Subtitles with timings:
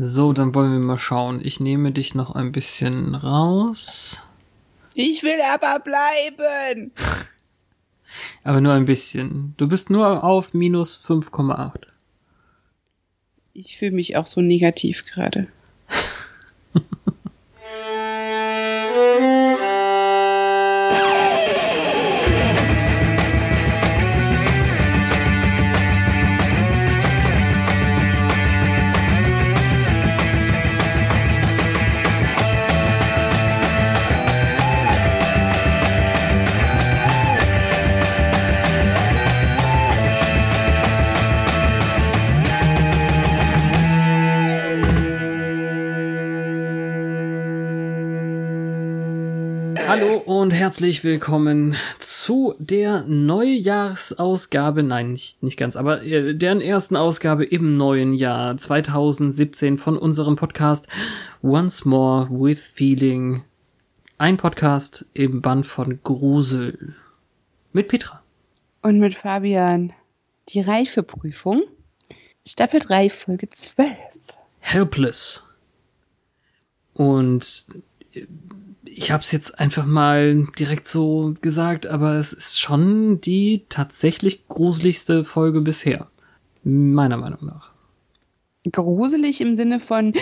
[0.00, 1.40] So, dann wollen wir mal schauen.
[1.42, 4.22] Ich nehme dich noch ein bisschen raus.
[4.94, 6.92] Ich will aber bleiben.
[8.44, 9.54] aber nur ein bisschen.
[9.56, 11.88] Du bist nur auf minus 5,8.
[13.54, 15.48] Ich fühle mich auch so negativ gerade.
[50.68, 57.78] Herzlich willkommen zu der Neujahrsausgabe, nein, nicht, nicht ganz, aber äh, deren ersten Ausgabe im
[57.78, 60.86] neuen Jahr 2017 von unserem Podcast
[61.42, 63.44] Once More with Feeling.
[64.18, 66.94] Ein Podcast im Band von Grusel.
[67.72, 68.22] Mit Petra.
[68.82, 69.94] Und mit Fabian.
[70.50, 71.62] Die Reifeprüfung.
[72.46, 73.96] Staffel 3, Folge 12.
[74.58, 75.44] Helpless.
[76.92, 77.64] Und
[78.12, 78.26] äh,
[78.98, 84.48] ich habe es jetzt einfach mal direkt so gesagt, aber es ist schon die tatsächlich
[84.48, 86.10] gruseligste Folge bisher.
[86.64, 87.70] Meiner Meinung nach.
[88.72, 90.14] Gruselig im Sinne von.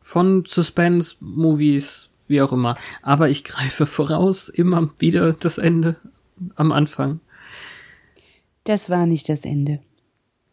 [0.00, 2.78] Von Suspense, Movies, wie auch immer.
[3.02, 5.96] Aber ich greife voraus immer wieder das Ende
[6.54, 7.20] am Anfang.
[8.64, 9.80] Das war nicht das Ende.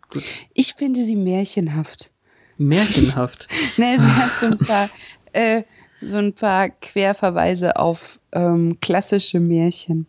[0.09, 0.23] Gut.
[0.53, 2.11] Ich finde sie märchenhaft.
[2.57, 3.47] Märchenhaft?
[3.77, 4.89] ne, sie hat so ein paar.
[5.33, 5.63] Äh,
[6.01, 10.07] so ein paar Querverweise auf ähm, klassische Märchen.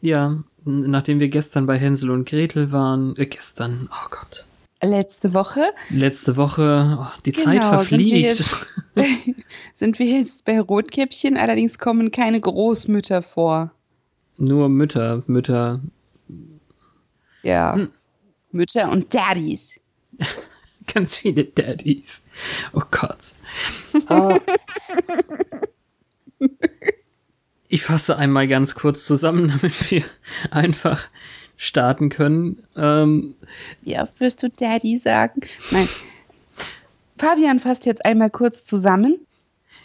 [0.00, 4.46] Ja, nachdem wir gestern bei Hänsel und Gretel waren, äh, gestern, oh Gott.
[4.82, 5.72] Letzte Woche?
[5.88, 8.36] Letzte Woche, oh, die genau, Zeit verfliegt.
[8.36, 9.34] Sind wir, jetzt,
[9.74, 13.70] sind wir jetzt bei Rotkäppchen, allerdings kommen keine Großmütter vor.
[14.36, 15.80] Nur Mütter, Mütter.
[17.42, 17.74] Ja.
[17.74, 17.88] Hm.
[18.52, 19.80] Mütter und Daddies.
[20.92, 22.22] Ganz viele Daddies.
[22.72, 23.32] Oh Gott.
[24.08, 24.38] Uh,
[27.68, 30.04] ich fasse einmal ganz kurz zusammen, damit wir
[30.50, 31.08] einfach
[31.56, 32.62] starten können.
[32.76, 33.34] Ähm,
[33.82, 35.40] ja, wirst du Daddy sagen?
[35.70, 35.88] Nein.
[37.18, 39.18] Fabian fasst jetzt einmal kurz zusammen.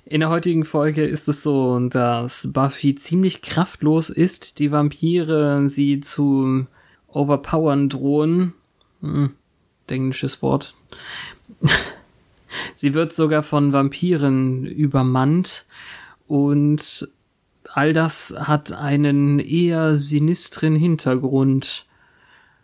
[0.05, 5.99] In der heutigen Folge ist es so, dass Buffy ziemlich kraftlos ist, die Vampire sie
[5.99, 6.65] zu
[7.07, 8.53] overpowern drohen.
[9.01, 9.35] Hm,
[9.91, 10.75] englisches Wort.
[12.75, 15.65] Sie wird sogar von Vampiren übermannt
[16.27, 17.09] und
[17.73, 21.85] all das hat einen eher sinistren Hintergrund.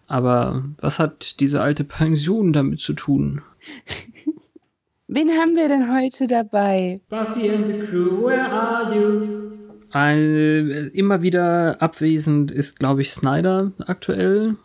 [0.08, 3.42] Aber was hat diese alte Pension damit zu tun?
[5.08, 7.00] Wen haben wir denn heute dabei?
[7.10, 9.52] Buffy and the Crew, where are you?
[9.92, 14.56] Eine, immer wieder abwesend ist, glaube ich, Snyder aktuell.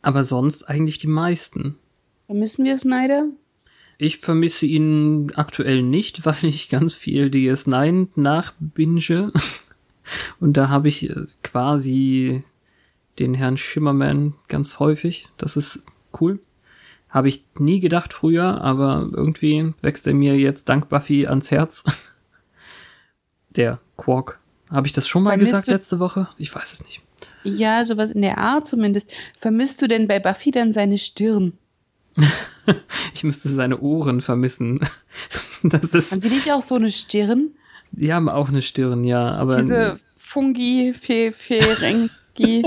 [0.00, 1.76] Aber sonst eigentlich die meisten.
[2.34, 3.26] Vermissen wir Snyder?
[3.96, 9.30] Ich vermisse ihn aktuell nicht, weil ich ganz viel DS9 nachbinge.
[10.40, 12.42] Und da habe ich äh, quasi
[13.20, 15.28] den Herrn Schimmerman ganz häufig.
[15.36, 15.84] Das ist
[16.20, 16.40] cool.
[17.08, 21.84] Habe ich nie gedacht früher, aber irgendwie wächst er mir jetzt dank Buffy ans Herz.
[23.50, 24.40] Der Quark.
[24.72, 26.26] Habe ich das schon mal Vermisst gesagt letzte Woche?
[26.36, 27.00] Ich weiß es nicht.
[27.44, 29.12] Ja, sowas in der Art zumindest.
[29.36, 31.56] Vermisst du denn bei Buffy dann seine Stirn?
[33.14, 34.80] ich müsste seine Ohren vermissen.
[35.66, 37.52] Das ist, haben die nicht auch so eine Stirn?
[37.92, 39.56] Die haben auch eine Stirn, ja, aber.
[39.56, 42.62] Diese Fungi, Fe Ferengi.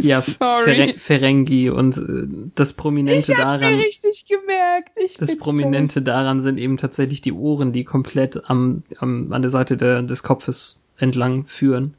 [0.00, 2.26] ja, Fer Ferengi und äh,
[2.56, 3.76] das Prominente ich daran.
[3.76, 4.96] Mir richtig gemerkt.
[4.96, 6.04] Ich das Prominente toll.
[6.04, 10.24] daran sind eben tatsächlich die Ohren, die komplett am, am an der Seite der, des
[10.24, 11.94] Kopfes entlang führen.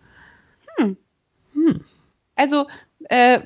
[2.35, 2.67] Also,
[3.09, 3.41] äh,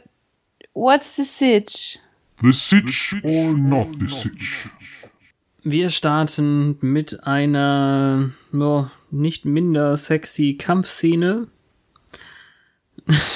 [0.74, 2.00] what's the sitch?
[2.42, 4.70] The sitch or not the sitch?
[5.64, 11.48] Wir starten mit einer oh, nicht minder sexy Kampfszene.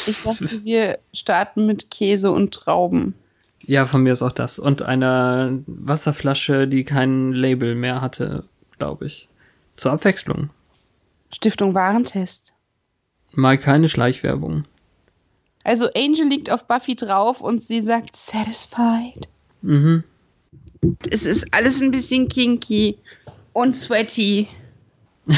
[0.08, 3.14] Ich dachte, wir starten mit Käse und Trauben.
[3.66, 4.60] Ja, von mir ist auch das.
[4.60, 8.46] Und einer Wasserflasche, die kein Label mehr hatte,
[8.78, 9.28] glaube ich.
[9.76, 10.50] Zur Abwechslung.
[11.32, 12.54] Stiftung Warentest.
[13.32, 14.66] Mal keine Schleichwerbung.
[15.64, 19.28] Also Angel liegt auf Buffy drauf und sie sagt satisfied.
[19.62, 20.04] Mhm.
[21.10, 22.98] Es ist alles ein bisschen kinky
[23.54, 24.48] und sweaty.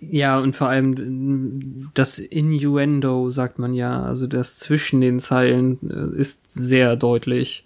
[0.00, 6.20] Ja, und vor allem das Innuendo, sagt man ja, also das zwischen den Zeilen äh,
[6.20, 7.64] ist sehr deutlich.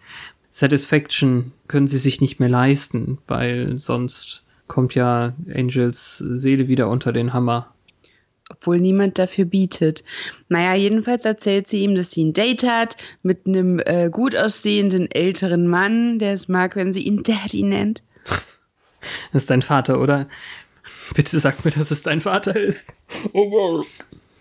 [0.51, 7.13] Satisfaction können sie sich nicht mehr leisten, weil sonst kommt ja Angels Seele wieder unter
[7.13, 7.75] den Hammer.
[8.51, 10.05] Obwohl niemand dafür bietet.
[10.49, 15.11] Naja, jedenfalls erzählt sie ihm, dass sie ein Date hat mit einem äh, gut aussehenden
[15.11, 18.03] älteren Mann, der es mag, wenn sie ihn Daddy nennt.
[19.33, 20.27] Das ist dein Vater, oder?
[21.15, 22.93] Bitte sag mir, dass es dein Vater ist.
[23.33, 23.87] Oh wow.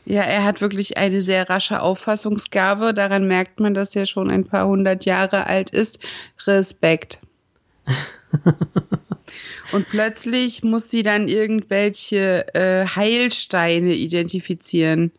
[0.05, 2.93] Ja, er hat wirklich eine sehr rasche Auffassungsgabe.
[2.93, 5.99] Daran merkt man, dass er schon ein paar hundert Jahre alt ist.
[6.45, 7.19] Respekt.
[9.71, 15.11] Und plötzlich muss sie dann irgendwelche äh, Heilsteine identifizieren.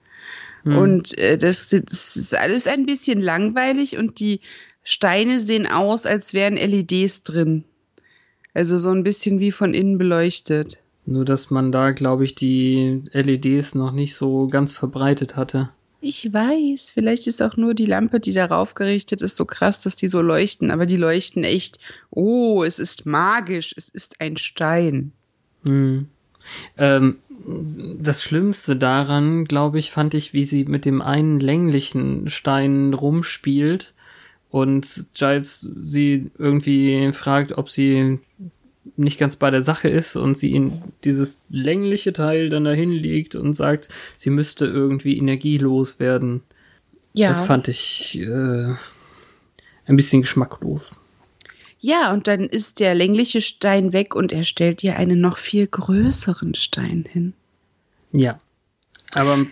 [0.65, 0.77] Hm.
[0.77, 4.41] Und äh, das, das ist alles ein bisschen langweilig und die
[4.83, 7.65] Steine sehen aus, als wären LEDs drin.
[8.55, 10.79] Also so ein bisschen wie von innen beleuchtet.
[11.05, 15.71] Nur, dass man da, glaube ich, die LEDs noch nicht so ganz verbreitet hatte.
[16.09, 19.97] Ich weiß, vielleicht ist auch nur die Lampe, die darauf gerichtet ist, so krass, dass
[19.97, 21.81] die so leuchten, aber die leuchten echt.
[22.11, 25.11] Oh, es ist magisch, es ist ein Stein.
[25.67, 26.07] Hm.
[26.79, 27.17] Ähm,
[27.99, 33.93] das Schlimmste daran, glaube ich, fand ich, wie sie mit dem einen länglichen Stein rumspielt
[34.49, 38.21] und Giles sie irgendwie fragt, ob sie
[38.97, 43.35] nicht ganz bei der Sache ist und sie in dieses längliche Teil dann dahin legt
[43.35, 46.43] und sagt, sie müsste irgendwie energielos werden.
[47.13, 47.29] Ja.
[47.29, 48.75] Das fand ich äh,
[49.87, 50.97] ein bisschen geschmacklos.
[51.79, 55.67] Ja, und dann ist der längliche Stein weg und er stellt ihr einen noch viel
[55.67, 57.33] größeren Stein hin.
[58.13, 58.41] Ja.
[59.13, 59.47] Aber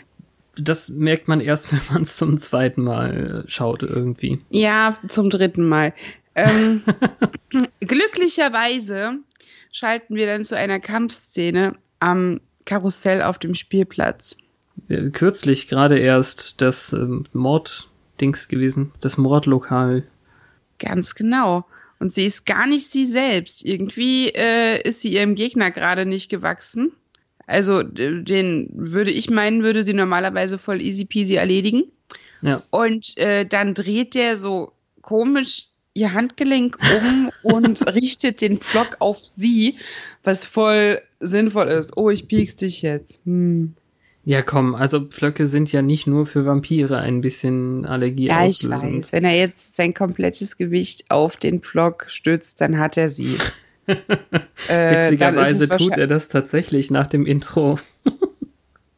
[0.56, 4.40] das merkt man erst, wenn man es zum zweiten Mal schaut, irgendwie.
[4.50, 5.92] Ja, zum dritten Mal.
[6.34, 6.82] Ähm,
[7.80, 9.18] glücklicherweise
[9.74, 14.36] schalten wir dann zu einer Kampfszene am Karussell auf dem Spielplatz.
[15.12, 20.04] Kürzlich gerade erst das ähm, Morddings gewesen, das Mordlokal.
[20.78, 21.64] Ganz genau.
[21.98, 23.64] Und sie ist gar nicht sie selbst.
[23.64, 26.92] Irgendwie äh, ist sie ihrem Gegner gerade nicht gewachsen.
[27.46, 31.84] Also den würde ich meinen, würde sie normalerweise voll easy peasy erledigen.
[32.42, 32.62] Ja.
[32.70, 34.72] Und äh, dann dreht der so
[35.02, 39.78] komisch ihr Handgelenk um und richtet den Pflock auf sie,
[40.22, 41.96] was voll sinnvoll ist.
[41.96, 43.20] Oh, ich piekst dich jetzt.
[43.24, 43.74] Hm.
[44.26, 48.66] Ja, komm, also Pflöcke sind ja nicht nur für Vampire ein bisschen Allergie Ja, ich
[48.66, 49.12] weiß.
[49.12, 53.36] Wenn er jetzt sein komplettes Gewicht auf den Pflock stützt, dann hat er sie.
[53.86, 53.96] äh,
[54.68, 57.78] Witzigerweise tut er das tatsächlich nach dem Intro.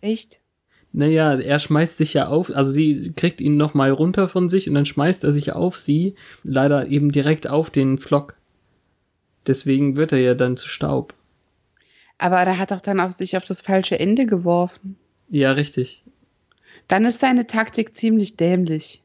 [0.00, 0.40] Echt?
[0.98, 4.74] Naja, er schmeißt sich ja auf, also sie kriegt ihn nochmal runter von sich und
[4.74, 8.34] dann schmeißt er sich auf sie, leider eben direkt auf den Flock.
[9.46, 11.12] Deswegen wird er ja dann zu Staub.
[12.16, 14.96] Aber er hat doch dann auf sich auf das falsche Ende geworfen.
[15.28, 16.02] Ja, richtig.
[16.88, 19.02] Dann ist seine Taktik ziemlich dämlich.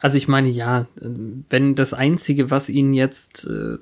[0.00, 3.78] Also ich meine, ja, wenn das Einzige, was ihn jetzt äh,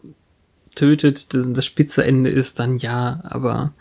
[0.76, 3.73] tötet, das, das spitze Ende ist, dann ja, aber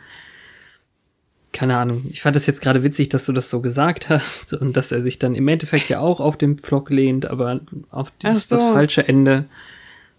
[1.56, 2.06] keine Ahnung.
[2.10, 5.02] Ich fand das jetzt gerade witzig, dass du das so gesagt hast und dass er
[5.02, 7.62] sich dann im Endeffekt ja auch auf den Pflock lehnt, aber
[7.92, 8.56] auf das, so.
[8.56, 9.46] das falsche Ende.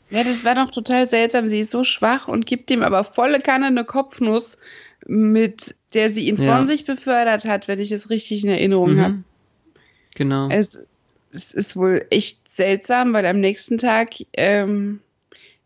[0.09, 1.47] Ja, das war doch total seltsam.
[1.47, 4.57] Sie ist so schwach und gibt ihm aber volle Kanne eine Kopfnuss,
[5.07, 6.57] mit der sie ihn ja.
[6.57, 9.01] von sich befördert hat, wenn ich es richtig in Erinnerung mhm.
[9.01, 9.19] habe.
[10.15, 10.49] Genau.
[10.49, 10.89] Es,
[11.35, 15.01] es, ist wohl echt seltsam, weil am nächsten Tag ähm,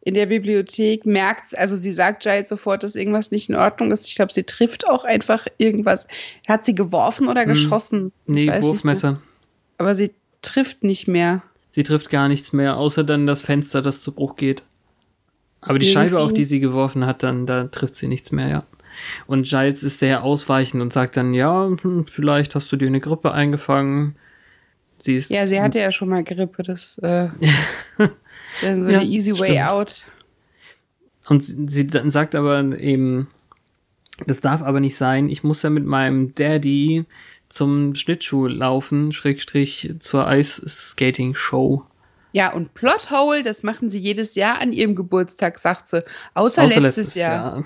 [0.03, 4.07] in der Bibliothek merkt, also sie sagt Giles sofort, dass irgendwas nicht in Ordnung ist.
[4.07, 6.07] Ich glaube, sie trifft auch einfach irgendwas.
[6.49, 7.49] Hat sie geworfen oder hm.
[7.49, 8.13] geschossen?
[8.27, 9.21] Nee, Wurfmesser.
[9.79, 11.43] Aber sie trifft nicht mehr.
[11.71, 14.65] Sie trifft gar nichts mehr, außer dann das Fenster, das zu Bruch geht.
[15.61, 15.93] Aber die Irgendwie.
[15.93, 18.65] Scheibe, auf die sie geworfen hat, dann, da trifft sie nichts mehr, ja.
[19.27, 23.01] Und Giles ist sehr ausweichend und sagt dann, ja, hm, vielleicht hast du dir eine
[23.01, 24.17] Grippe eingefangen.
[25.01, 25.31] Sie ist.
[25.31, 27.29] Ja, sie hatte ja schon mal Grippe, das, äh,
[28.63, 29.69] Dann so ja, eine easy way stimmt.
[29.69, 30.05] out.
[31.29, 33.29] Und sie, sie dann sagt aber eben,
[34.27, 35.29] das darf aber nicht sein.
[35.29, 37.05] Ich muss ja mit meinem Daddy
[37.49, 41.85] zum Schlittschuh laufen, Schrägstrich zur Ice-Skating-Show.
[42.33, 46.05] Ja, und Plothole, das machen sie jedes Jahr an ihrem Geburtstag, sagt sie.
[46.35, 47.57] Außer, Außer letztes, letztes Jahr.
[47.57, 47.65] Jahr.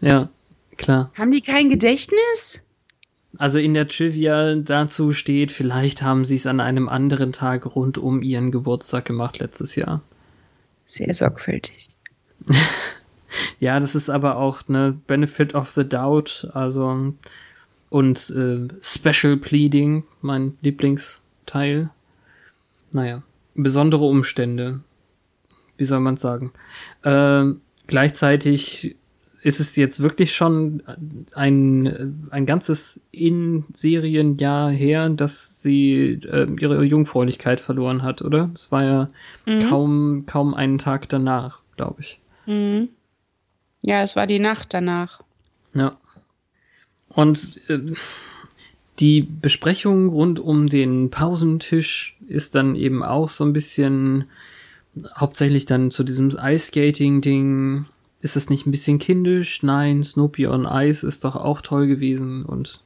[0.00, 0.28] Ja,
[0.76, 1.10] klar.
[1.16, 2.62] Haben die kein Gedächtnis?
[3.36, 7.98] Also in der Trivia dazu steht, vielleicht haben sie es an einem anderen Tag rund
[7.98, 10.02] um ihren Geburtstag gemacht letztes Jahr.
[10.86, 11.88] Sehr sorgfältig.
[13.60, 17.12] ja, das ist aber auch ne Benefit of the Doubt, also
[17.90, 21.90] und äh, Special Pleading, mein Lieblingsteil.
[22.92, 23.22] Naja,
[23.54, 24.80] besondere Umstände.
[25.76, 26.52] Wie soll man sagen?
[27.02, 27.44] Äh,
[27.86, 28.96] gleichzeitig
[29.48, 30.82] ist es jetzt wirklich schon
[31.34, 38.50] ein, ein ganzes In-Serienjahr her, dass sie äh, ihre Jungfräulichkeit verloren hat, oder?
[38.54, 39.08] Es war ja
[39.46, 39.60] mhm.
[39.60, 42.20] kaum, kaum einen Tag danach, glaube ich.
[42.44, 42.90] Mhm.
[43.82, 45.22] Ja, es war die Nacht danach.
[45.72, 45.96] Ja.
[47.08, 47.80] Und äh,
[49.00, 54.24] die Besprechung rund um den Pausentisch ist dann eben auch so ein bisschen
[55.16, 57.86] hauptsächlich dann zu diesem Ice-Skating-Ding.
[58.20, 59.62] Ist das nicht ein bisschen kindisch?
[59.62, 62.82] Nein, Snoopy on Ice ist doch auch toll gewesen und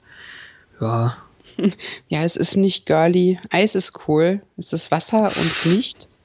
[0.80, 1.16] ja.
[2.08, 3.38] Ja, es ist nicht girly.
[3.50, 4.42] Eis ist cool.
[4.56, 6.08] Es ist Wasser und nicht.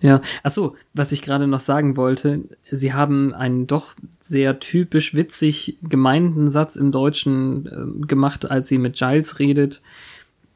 [0.00, 5.12] Ja, ach so, was ich gerade noch sagen wollte, sie haben einen doch sehr typisch
[5.12, 9.82] witzig gemeinten Satz im Deutschen äh, gemacht, als sie mit Giles redet.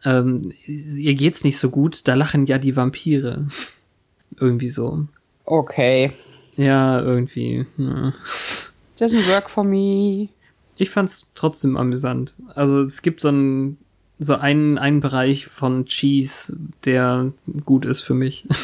[0.03, 3.49] Ähm, ihr geht's nicht so gut, da lachen ja die Vampire.
[4.41, 5.07] irgendwie so.
[5.45, 6.13] Okay.
[6.57, 7.67] Ja, irgendwie.
[7.79, 8.13] Ja.
[8.99, 10.29] Doesn't work for me.
[10.77, 12.35] Ich fand's trotzdem amüsant.
[12.55, 13.79] Also es gibt so einen
[14.19, 17.33] so einen, einen Bereich von Cheese, der
[17.65, 18.47] gut ist für mich.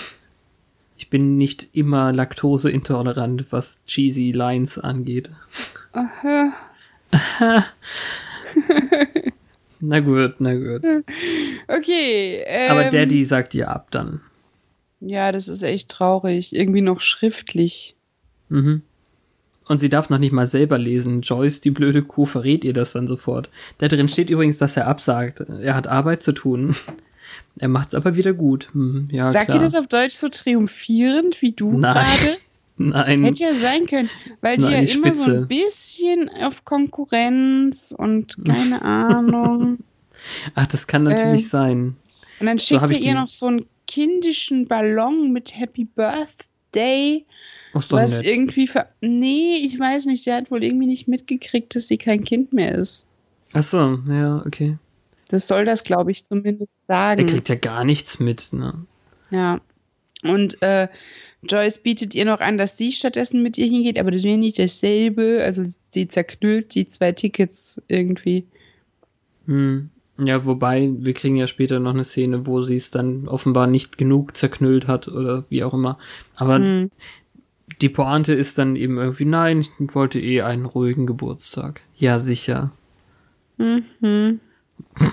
[1.01, 5.31] Ich bin nicht immer laktoseintolerant, was cheesy Lines angeht.
[5.93, 6.53] Aha.
[7.13, 7.67] Aha.
[9.81, 10.83] na gut, na gut.
[11.69, 12.43] Okay.
[12.45, 14.23] Ähm, Aber Daddy sagt ihr ab dann.
[15.01, 16.55] Ja, das ist echt traurig.
[16.55, 17.97] Irgendwie noch schriftlich.
[18.49, 18.83] Mhm.
[19.67, 21.21] Und sie darf noch nicht mal selber lesen.
[21.21, 23.51] Joyce, die blöde Kuh, verrät ihr das dann sofort.
[23.77, 25.41] Da drin steht übrigens, dass er absagt.
[25.41, 26.75] Er hat Arbeit zu tun.
[27.59, 28.71] Er macht's aber wieder gut.
[28.73, 32.39] Hm, ja, Sagt ihr das auf Deutsch so triumphierend wie du gerade?
[32.79, 33.25] Nein.
[33.25, 34.09] Hätte ja sein können,
[34.41, 39.79] weil Nein, die ja immer so ein bisschen auf Konkurrenz und keine Ahnung.
[40.55, 41.97] Ach, das kann natürlich äh, sein.
[42.41, 47.27] Und dann schickt so ihr noch so einen kindischen Ballon mit Happy Birthday.
[47.73, 48.27] Was doch was nett.
[48.27, 52.23] irgendwie ver Nee, ich weiß nicht, sie hat wohl irgendwie nicht mitgekriegt, dass sie kein
[52.23, 53.07] Kind mehr ist.
[53.53, 54.79] Ach so, ja, okay.
[55.29, 57.21] Das soll das, glaube ich, zumindest sagen.
[57.21, 58.87] Er kriegt ja gar nichts mit, ne?
[59.31, 59.61] Ja.
[60.23, 60.89] Und äh,
[61.43, 64.59] Joyce bietet ihr noch an, dass sie stattdessen mit ihr hingeht, aber das wäre nicht
[64.59, 65.43] dasselbe.
[65.45, 68.47] Also sie zerknüllt die zwei Tickets irgendwie.
[69.47, 69.91] Hm.
[70.21, 73.99] Ja, wobei, wir kriegen ja später noch eine Szene, wo sie es dann offenbar nicht
[73.99, 75.97] genug zerknüllt hat oder wie auch immer.
[76.35, 76.91] Aber hm.
[77.81, 81.83] die Pointe ist dann eben irgendwie, nein, ich wollte eh einen ruhigen Geburtstag.
[81.97, 82.73] Ja, sicher.
[83.59, 84.41] Mhm.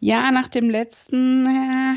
[0.00, 1.94] ja, nach dem letzten äh,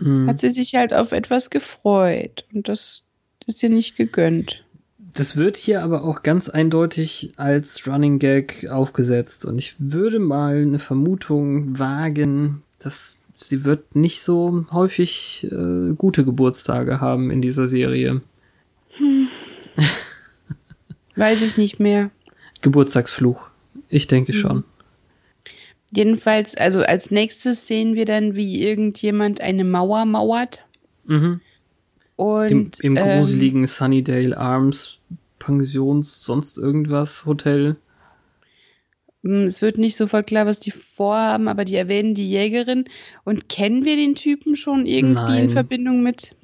[0.00, 0.28] mhm.
[0.28, 3.04] hat sie sich halt auf etwas gefreut und das
[3.46, 4.64] ist ihr nicht gegönnt.
[5.16, 10.56] Das wird hier aber auch ganz eindeutig als Running Gag aufgesetzt und ich würde mal
[10.56, 17.66] eine Vermutung wagen, dass sie wird nicht so häufig äh, gute Geburtstage haben in dieser
[17.66, 18.20] Serie.
[18.90, 19.28] Hm.
[21.16, 22.10] Weiß ich nicht mehr.
[22.60, 23.48] Geburtstagsfluch.
[23.88, 24.38] Ich denke hm.
[24.38, 24.64] schon.
[25.92, 30.62] Jedenfalls, also als nächstes sehen wir dann, wie irgendjemand eine Mauer mauert.
[31.06, 31.40] Mhm.
[32.16, 34.98] Und, Im, im ähm, gruseligen Sunnydale Arms
[35.38, 37.76] Pensions, sonst irgendwas Hotel.
[39.22, 42.84] Hm, es wird nicht sofort klar, was die vorhaben, aber die erwähnen die Jägerin.
[43.24, 45.44] Und kennen wir den Typen schon irgendwie Nein.
[45.44, 46.34] in Verbindung mit?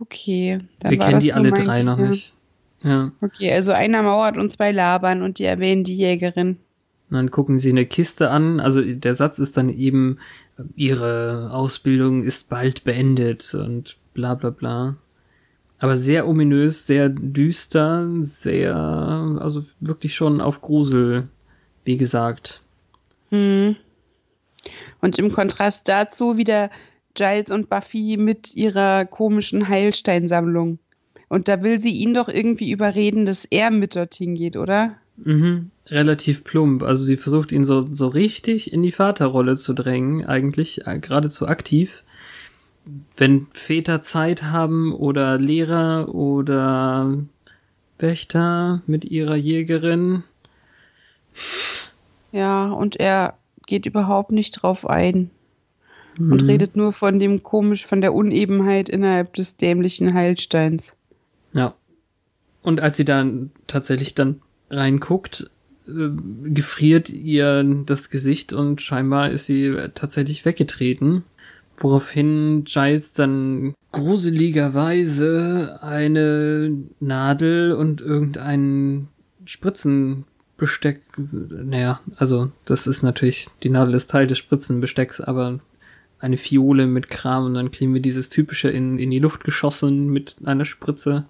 [0.00, 0.58] Okay.
[0.80, 2.34] Dann wir kennen die alle drei noch nicht.
[2.82, 3.12] Ja.
[3.20, 6.58] Okay, also einer mauert und zwei labern und die erwähnen die Jägerin.
[7.10, 8.60] Und dann gucken sie eine Kiste an.
[8.60, 10.18] Also der Satz ist dann eben,
[10.76, 14.96] ihre Ausbildung ist bald beendet und bla bla bla.
[15.78, 21.28] Aber sehr ominös, sehr düster, sehr, also wirklich schon auf Grusel,
[21.84, 22.62] wie gesagt.
[23.30, 23.76] Hm.
[25.00, 26.70] Und im Kontrast dazu wieder
[27.14, 30.80] Giles und Buffy mit ihrer komischen Heilsteinsammlung.
[31.28, 34.96] Und da will sie ihn doch irgendwie überreden, dass er mit dorthin geht, oder?
[35.16, 36.82] Mhm, relativ plump.
[36.82, 41.46] Also sie versucht ihn so, so richtig in die Vaterrolle zu drängen, eigentlich, äh, geradezu
[41.46, 42.02] aktiv.
[43.16, 47.18] Wenn Väter Zeit haben oder Lehrer oder
[47.98, 50.22] Wächter mit ihrer Jägerin.
[52.32, 53.34] Ja, und er
[53.66, 55.30] geht überhaupt nicht drauf ein.
[56.18, 56.32] Mhm.
[56.32, 60.92] Und redet nur von dem komisch, von der Unebenheit innerhalb des dämlichen Heilsteins.
[61.52, 61.74] Ja.
[62.62, 65.50] Und als sie dann tatsächlich dann reinguckt,
[65.86, 66.10] äh,
[66.44, 71.24] gefriert ihr das Gesicht und scheinbar ist sie tatsächlich weggetreten.
[71.78, 79.08] Woraufhin Giles dann gruseligerweise eine Nadel und irgendein
[79.44, 85.60] Spritzenbesteck, naja, also das ist natürlich, die Nadel ist Teil des Spritzenbestecks, aber
[86.18, 90.08] eine Fiole mit Kram und dann kriegen wir dieses typische in, in die Luft geschossen
[90.08, 91.26] mit einer Spritze.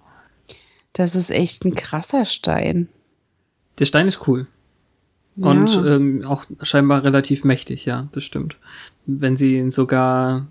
[0.93, 2.89] Das ist echt ein krasser Stein.
[3.77, 4.47] Der Stein ist cool.
[5.41, 5.95] Und ja.
[5.95, 8.57] ähm, auch scheinbar relativ mächtig, ja, das stimmt.
[9.05, 10.47] Wenn sie sogar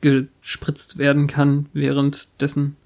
[0.00, 2.76] gespritzt werden kann währenddessen.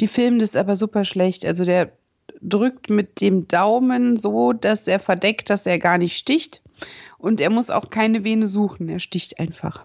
[0.00, 1.44] Die filmen das aber super schlecht.
[1.44, 1.92] Also der
[2.40, 6.62] drückt mit dem Daumen so, dass er verdeckt, dass er gar nicht sticht.
[7.18, 8.88] Und er muss auch keine Vene suchen.
[8.88, 9.84] Er sticht einfach.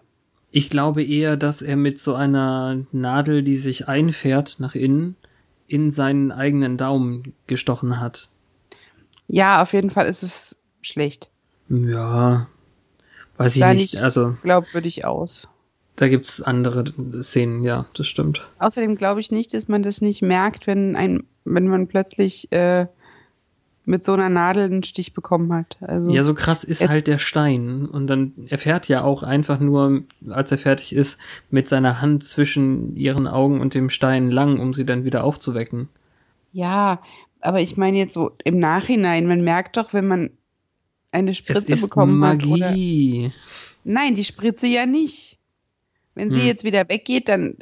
[0.52, 5.16] Ich glaube eher, dass er mit so einer Nadel, die sich einfährt nach innen,
[5.68, 8.30] in seinen eigenen Daumen gestochen hat.
[9.28, 11.30] Ja, auf jeden Fall ist es schlecht.
[11.70, 12.48] Ja,
[13.38, 14.02] weiß ich nicht.
[14.02, 15.48] Also glaubwürdig aus.
[15.96, 16.86] Da gibt's andere
[17.22, 18.48] Szenen, ja, das stimmt.
[18.60, 22.88] Außerdem glaube ich nicht, dass man das nicht merkt, wenn ein, wenn man plötzlich äh,
[23.86, 25.78] mit so einer Nadel einen Stich bekommen hat.
[25.82, 27.86] Also ja, so krass ist halt der Stein.
[27.86, 32.24] Und dann er fährt ja auch einfach nur, als er fertig ist, mit seiner Hand
[32.24, 35.90] zwischen ihren Augen und dem Stein lang, um sie dann wieder aufzuwecken.
[36.54, 37.02] Ja,
[37.44, 40.30] aber ich meine jetzt so im Nachhinein, man merkt doch, wenn man
[41.12, 42.64] eine Spritze bekommen Magie.
[42.64, 42.74] hat.
[42.74, 43.34] Oder
[43.84, 45.38] Nein, die Spritze ja nicht.
[46.16, 46.48] Wenn sie hm.
[46.48, 47.58] jetzt wieder weggeht, dann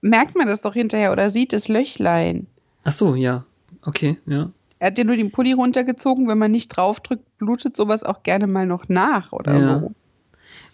[0.00, 2.46] merkt man das doch hinterher oder sieht das Löchlein.
[2.84, 3.44] Ach so, ja.
[3.82, 4.50] Okay, ja.
[4.78, 6.28] Er hat ja nur den Pulli runtergezogen.
[6.28, 9.80] Wenn man nicht draufdrückt, blutet sowas auch gerne mal noch nach oder ja.
[9.80, 9.92] so.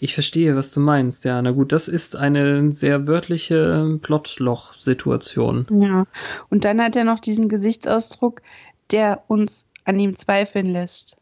[0.02, 1.24] Ich verstehe, was du meinst.
[1.24, 5.64] Ja, na gut, das ist eine sehr wörtliche Plotloch-Situation.
[5.80, 6.08] Ja,
[6.50, 8.42] und dann hat er noch diesen Gesichtsausdruck,
[8.90, 11.18] der uns an ihm zweifeln lässt.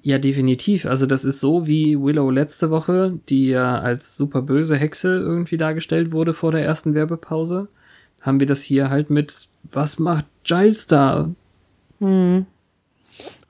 [0.00, 0.86] Ja, definitiv.
[0.86, 5.58] Also das ist so wie Willow letzte Woche, die ja als super böse Hexe irgendwie
[5.58, 7.68] dargestellt wurde vor der ersten Werbepause.
[8.22, 11.28] Haben wir das hier halt mit, was macht Giles da?
[11.98, 12.46] Hm.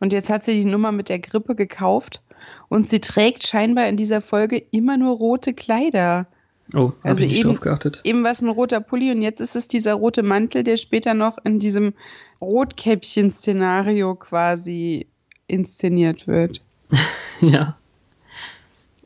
[0.00, 2.22] Und jetzt hat sie die Nummer mit der Grippe gekauft
[2.68, 6.26] und sie trägt scheinbar in dieser Folge immer nur rote Kleider.
[6.74, 8.00] Oh, habe also ich nicht eben, drauf geachtet.
[8.04, 11.14] Eben war es ein roter Pulli und jetzt ist es dieser rote Mantel, der später
[11.14, 11.92] noch in diesem
[12.40, 15.06] Rotkäppchen-Szenario quasi
[15.48, 16.62] inszeniert wird.
[17.40, 17.76] ja.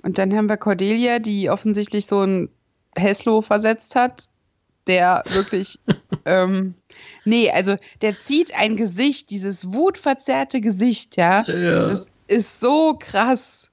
[0.03, 2.49] Und dann haben wir Cordelia, die offensichtlich so ein
[2.97, 4.29] Heslo versetzt hat,
[4.87, 5.81] der wirklich
[6.25, 6.75] ähm,
[7.25, 11.43] Nee, also der zieht ein Gesicht, dieses wutverzerrte Gesicht, ja.
[11.43, 11.87] ja.
[11.87, 13.71] Das ist so krass.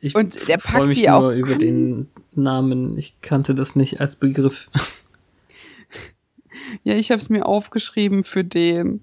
[0.00, 1.58] Ich und der packt mich die nur auch über an.
[1.58, 2.96] den Namen.
[2.98, 4.70] Ich kannte das nicht als Begriff.
[6.84, 9.00] ja, ich habe es mir aufgeschrieben für den.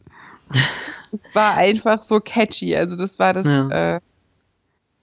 [1.11, 2.75] Es war einfach so catchy.
[2.75, 3.47] Also das war das.
[3.47, 3.95] Ja.
[3.95, 4.01] Äh,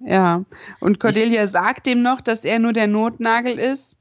[0.01, 0.45] ja.
[0.81, 3.97] Und Cordelia ich, sagt dem noch, dass er nur der Notnagel ist.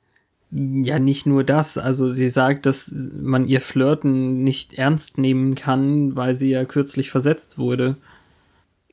[0.51, 1.77] Ja, nicht nur das.
[1.77, 7.09] Also sie sagt, dass man ihr Flirten nicht ernst nehmen kann, weil sie ja kürzlich
[7.09, 7.95] versetzt wurde.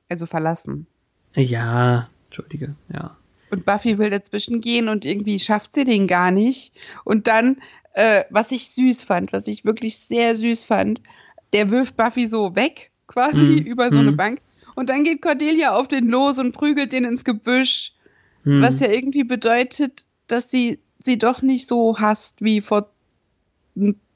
[0.09, 0.87] Also verlassen.
[1.35, 3.17] Ja, entschuldige, ja.
[3.51, 6.73] Und Buffy will dazwischen gehen und irgendwie schafft sie den gar nicht.
[7.05, 7.57] Und dann,
[7.95, 11.01] äh, was ich süß fand, was ich wirklich sehr süß fand,
[11.53, 14.01] der wirft Buffy so weg, quasi mm, über so mm.
[14.01, 14.41] eine Bank.
[14.75, 17.93] Und dann geht Cordelia auf den los und prügelt den ins Gebüsch.
[18.45, 18.63] Mm.
[18.63, 22.91] Was ja irgendwie bedeutet, dass sie sie doch nicht so hasst wie vor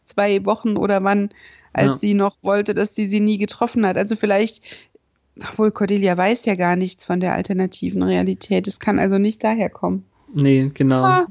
[0.05, 1.31] zwei Wochen oder wann,
[1.73, 1.97] als ja.
[1.97, 3.97] sie noch wollte, dass sie sie nie getroffen hat.
[3.97, 4.63] Also vielleicht,
[5.39, 8.69] obwohl Cordelia weiß ja gar nichts von der alternativen Realität.
[8.69, 10.05] Es kann also nicht daherkommen.
[10.35, 11.03] Nee, genau.
[11.03, 11.27] Ha.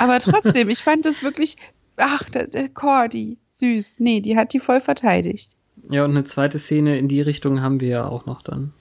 [0.00, 1.56] Aber trotzdem, ich fand das wirklich,
[1.96, 4.00] ach, der Cordy, süß.
[4.00, 5.56] Nee, die hat die voll verteidigt.
[5.90, 8.72] Ja, und eine zweite Szene in die Richtung haben wir ja auch noch dann.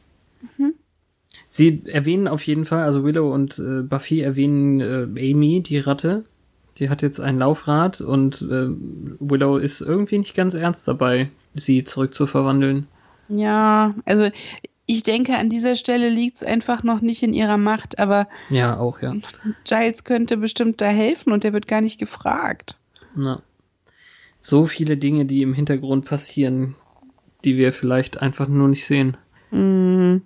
[0.58, 0.74] Mhm.
[1.50, 6.26] Sie erwähnen auf jeden Fall, also Willow und äh, Buffy erwähnen äh, Amy, die Ratte.
[6.78, 8.67] Die hat jetzt ein Laufrad und äh,
[9.19, 12.88] Willow ist irgendwie nicht ganz ernst dabei, sie zurückzuverwandeln.
[13.27, 14.29] Ja, also
[14.85, 18.77] ich denke, an dieser Stelle liegt es einfach noch nicht in ihrer Macht, aber ja,
[18.77, 19.15] auch, ja.
[19.63, 22.77] Giles könnte bestimmt da helfen und er wird gar nicht gefragt.
[23.15, 23.41] Na.
[24.39, 26.75] So viele Dinge, die im Hintergrund passieren,
[27.43, 29.17] die wir vielleicht einfach nur nicht sehen.
[29.49, 30.21] Mhm.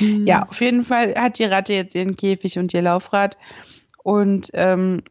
[0.00, 0.26] Mhm.
[0.26, 3.38] Ja, auf jeden Fall hat die Ratte jetzt ihren Käfig und ihr Laufrad.
[4.02, 5.02] Und ähm,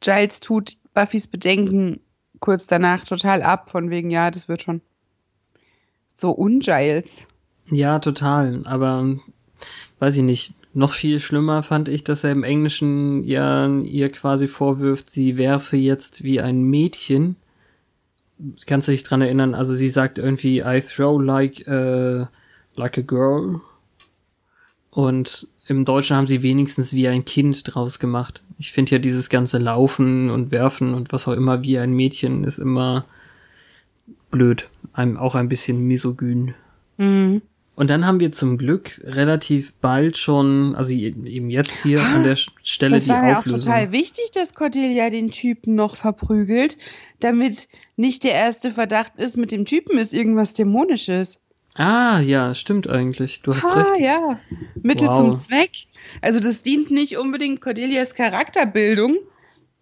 [0.00, 2.00] Giles tut Buffys Bedenken
[2.40, 4.82] kurz danach total ab, von wegen, ja, das wird schon.
[6.16, 7.22] So ungiles.
[7.70, 8.62] Ja, total.
[8.64, 9.16] Aber
[10.00, 10.54] weiß ich nicht.
[10.74, 15.76] Noch viel schlimmer fand ich, dass er im Englischen ihr, ihr quasi vorwirft, sie werfe
[15.78, 17.36] jetzt wie ein Mädchen.
[18.66, 19.54] Kannst du dich dran erinnern?
[19.54, 22.26] Also sie sagt irgendwie, I throw like, uh,
[22.74, 23.62] like a girl
[24.96, 28.42] und im Deutschen haben sie wenigstens wie ein Kind draus gemacht.
[28.58, 32.44] Ich finde ja dieses ganze Laufen und Werfen und was auch immer wie ein Mädchen
[32.44, 33.04] ist immer
[34.30, 34.68] blöd.
[34.92, 36.54] Einem auch ein bisschen misogyn.
[36.96, 37.42] Mhm.
[37.74, 42.36] Und dann haben wir zum Glück relativ bald schon, also eben jetzt hier an der
[42.62, 43.70] Stelle Das die war ja auch Auflösung.
[43.70, 46.78] total wichtig, dass Cordelia den Typen noch verprügelt,
[47.20, 51.42] damit nicht der erste Verdacht ist, mit dem Typen ist irgendwas Dämonisches.
[51.74, 53.42] Ah, ja, stimmt eigentlich.
[53.42, 54.00] Du hast Ah, recht.
[54.00, 54.40] ja.
[54.82, 55.18] Mittel Wow.
[55.18, 55.72] zum Zweck.
[56.22, 59.18] Also das dient nicht unbedingt Cordelias Charakterbildung,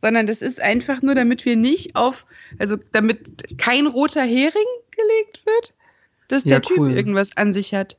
[0.05, 2.27] sondern das ist einfach nur, damit wir nicht auf,
[2.59, 5.73] also damit kein roter Hering gelegt wird,
[6.29, 6.93] dass Ja, der Typ cool.
[6.93, 7.97] irgendwas an sich hat.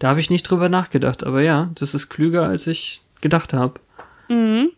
[0.00, 3.78] Da habe ich nicht drüber nachgedacht, aber ja, das ist klüger, als ich gedacht habe.
[4.28, 4.72] Mhm.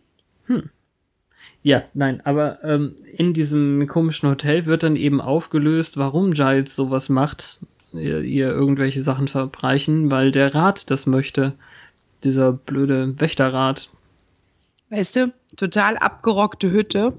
[1.63, 7.09] Ja, nein, aber ähm, in diesem komischen Hotel wird dann eben aufgelöst, warum Giles sowas
[7.09, 7.59] macht,
[7.91, 11.53] ihr, ihr irgendwelche Sachen verbreichen, weil der Rat das möchte.
[12.23, 13.89] Dieser blöde Wächterrat.
[14.89, 17.13] Weißt du, total abgerockte Hütte,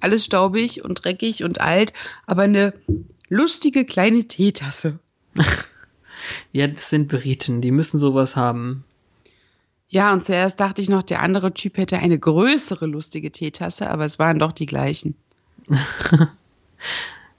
[0.00, 1.92] alles staubig und dreckig und alt,
[2.26, 2.74] aber eine
[3.28, 4.98] lustige kleine Teetasse.
[6.50, 8.84] Ja, das sind Briten, die müssen sowas haben.
[9.88, 14.04] Ja, und zuerst dachte ich noch, der andere Typ hätte eine größere lustige Teetasse, aber
[14.04, 15.14] es waren doch die gleichen.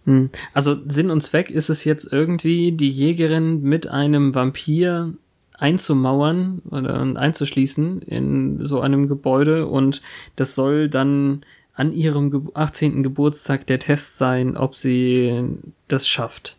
[0.05, 0.29] Hm.
[0.53, 5.15] Also Sinn und Zweck ist es jetzt irgendwie, die Jägerin mit einem Vampir
[5.57, 10.01] einzumauern oder einzuschließen in so einem Gebäude und
[10.35, 11.41] das soll dann
[11.73, 13.03] an ihrem Ge 18.
[13.03, 15.47] Geburtstag der Test sein, ob sie
[15.87, 16.57] das schafft.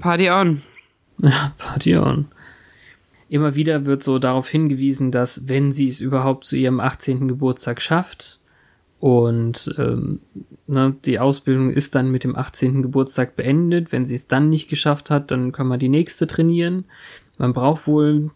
[0.00, 0.62] Party on.
[1.18, 2.26] Ja, Party on.
[3.28, 7.28] Immer wieder wird so darauf hingewiesen, dass wenn sie es überhaupt zu ihrem 18.
[7.28, 8.40] Geburtstag schafft
[8.98, 10.20] und ähm,
[10.66, 12.82] ne, die Ausbildung ist dann mit dem 18.
[12.82, 16.84] Geburtstag beendet, wenn sie es dann nicht geschafft hat, dann kann man die nächste trainieren.
[17.38, 18.30] Man braucht wohl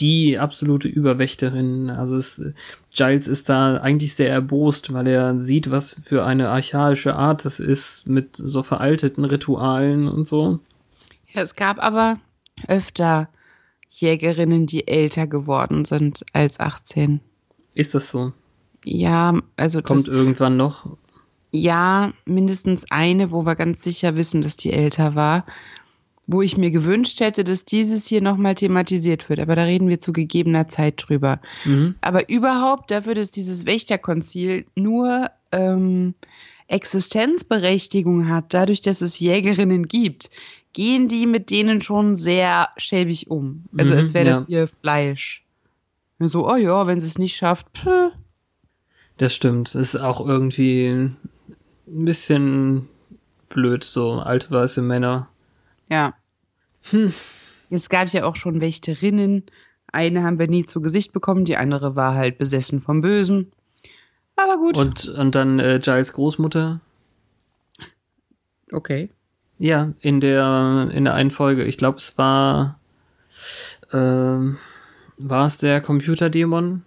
[0.00, 1.90] die absolute Überwächterin.
[1.90, 2.42] Also es,
[2.94, 7.58] Giles ist da eigentlich sehr erbost, weil er sieht, was für eine archaische Art das
[7.60, 10.60] ist mit so veralteten Ritualen und so.
[11.32, 12.18] Ja, es gab aber
[12.68, 13.28] öfter
[13.88, 17.20] Jägerinnen, die älter geworden sind als 18.
[17.74, 18.32] Ist das so?
[18.84, 20.96] Ja, also Kommt das, irgendwann noch?
[21.50, 25.44] ja, mindestens eine, wo wir ganz sicher wissen, dass die älter war,
[26.28, 29.40] wo ich mir gewünscht hätte, dass dieses hier nochmal thematisiert wird.
[29.40, 31.40] Aber da reden wir zu gegebener Zeit drüber.
[31.64, 31.94] Mhm.
[32.02, 36.14] Aber überhaupt dafür, dass dieses Wächterkonzil nur ähm,
[36.68, 40.28] Existenzberechtigung hat, dadurch, dass es Jägerinnen gibt,
[40.74, 43.64] gehen die mit denen schon sehr schäbig um.
[43.76, 44.60] Also Mhm, als wäre das ja.
[44.60, 45.42] ihr Fleisch.
[46.20, 48.12] Ja, So, oh ja, wenn sie es nicht schafft, pff.
[49.16, 49.74] Das stimmt.
[49.74, 51.16] Ist auch irgendwie ein
[51.86, 52.86] bisschen
[53.48, 55.30] blöd, so alte weiße Männer.
[55.90, 56.12] ja.
[56.90, 57.12] Hm.
[57.70, 59.44] Es gab ja auch schon Wächterinnen.
[59.92, 63.52] Eine haben wir nie zu Gesicht bekommen, die andere war halt besessen vom Bösen.
[64.36, 64.76] Aber gut.
[64.76, 66.80] Und, und dann äh, Giles Großmutter.
[68.72, 69.10] okay.
[69.58, 71.64] Ja, in der, in der einen Folge.
[71.64, 72.78] Ich glaube, es war,
[73.92, 74.56] ähm,
[75.16, 76.84] war es der Computerdämon?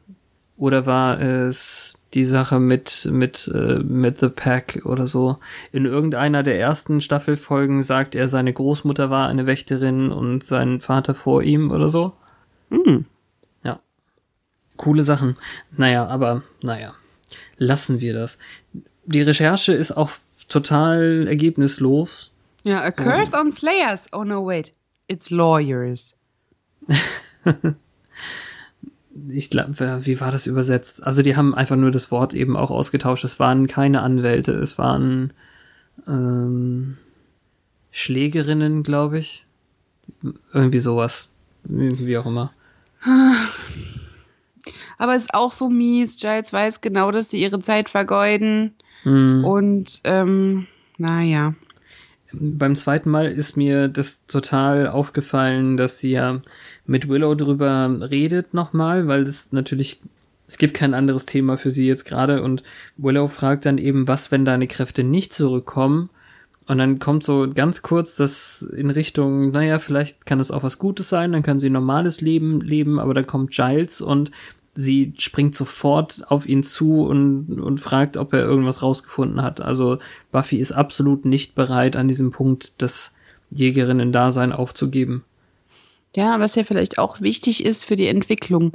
[0.56, 5.38] Oder war es die Sache mit, mit, äh, mit The Pack oder so?
[5.72, 11.14] In irgendeiner der ersten Staffelfolgen sagt er, seine Großmutter war eine Wächterin und sein Vater
[11.14, 12.14] vor ihm oder so.
[12.70, 13.06] Hm.
[13.64, 13.80] Ja.
[14.78, 15.38] Coole Sachen.
[15.76, 16.94] Naja, aber, naja.
[17.58, 18.38] Lassen wir das.
[19.06, 20.12] Die Recherche ist auch
[20.48, 22.36] total ergebnislos.
[22.64, 24.08] Ja, a curse on slayers.
[24.12, 24.74] Oh no, wait.
[25.08, 26.16] It's lawyers.
[29.30, 29.74] ich glaube,
[30.06, 31.04] wie war das übersetzt?
[31.04, 33.24] Also die haben einfach nur das Wort eben auch ausgetauscht.
[33.24, 35.34] Es waren keine Anwälte, es waren
[36.08, 36.98] ähm,
[37.92, 39.46] Schlägerinnen, glaube ich.
[40.54, 41.30] Irgendwie sowas.
[41.64, 42.52] Wie auch immer.
[44.98, 46.20] Aber ist auch so mies.
[46.20, 48.74] Giles weiß genau, dass sie ihre Zeit vergeuden.
[49.04, 49.44] Hm.
[49.44, 51.56] Und, ähm, naja.
[52.34, 56.42] Beim zweiten Mal ist mir das total aufgefallen, dass sie ja
[56.86, 60.02] mit Willow drüber redet nochmal, weil das natürlich,
[60.48, 62.64] es gibt kein anderes Thema für sie jetzt gerade und
[62.98, 66.10] Willow fragt dann eben, was, wenn deine Kräfte nicht zurückkommen?
[66.68, 70.78] Und dann kommt so ganz kurz das in Richtung, naja, vielleicht kann es auch was
[70.78, 74.32] Gutes sein, dann kann sie ein normales Leben leben, aber dann kommt Giles und
[74.74, 79.62] sie springt sofort auf ihn zu und, und fragt, ob er irgendwas rausgefunden hat.
[79.62, 80.00] Also
[80.32, 83.14] Buffy ist absolut nicht bereit, an diesem Punkt das
[83.50, 85.24] Jägerinnen-Dasein aufzugeben.
[86.16, 88.74] Ja, was ja vielleicht auch wichtig ist für die Entwicklung.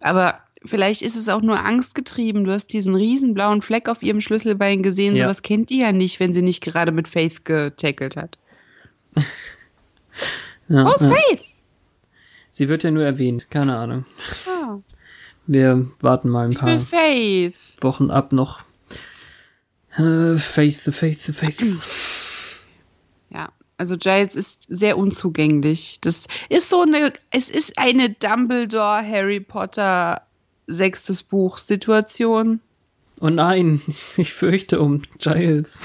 [0.00, 2.44] Aber vielleicht ist es auch nur angstgetrieben.
[2.44, 5.16] Du hast diesen riesen blauen Fleck auf ihrem Schlüsselbein gesehen.
[5.16, 5.24] Ja.
[5.24, 8.38] Sowas kennt die ja nicht, wenn sie nicht gerade mit Faith getackelt hat.
[10.68, 11.10] Ja, Wo ist ja.
[11.10, 11.44] Faith?
[12.50, 14.04] Sie wird ja nur erwähnt, keine Ahnung.
[14.46, 14.78] Ah,
[15.48, 16.78] Wir warten mal ein ich paar.
[17.80, 18.62] Wochen ab noch.
[19.96, 21.58] Äh, Faith, the Faith, the Faith.
[23.30, 25.98] Ja, Also Giles ist sehr unzugänglich.
[26.00, 30.22] Das ist so eine, es ist eine Dumbledore Harry Potter
[30.66, 32.60] sechstes Buch Situation.
[33.20, 33.82] Oh nein,
[34.16, 35.78] ich fürchte um Giles.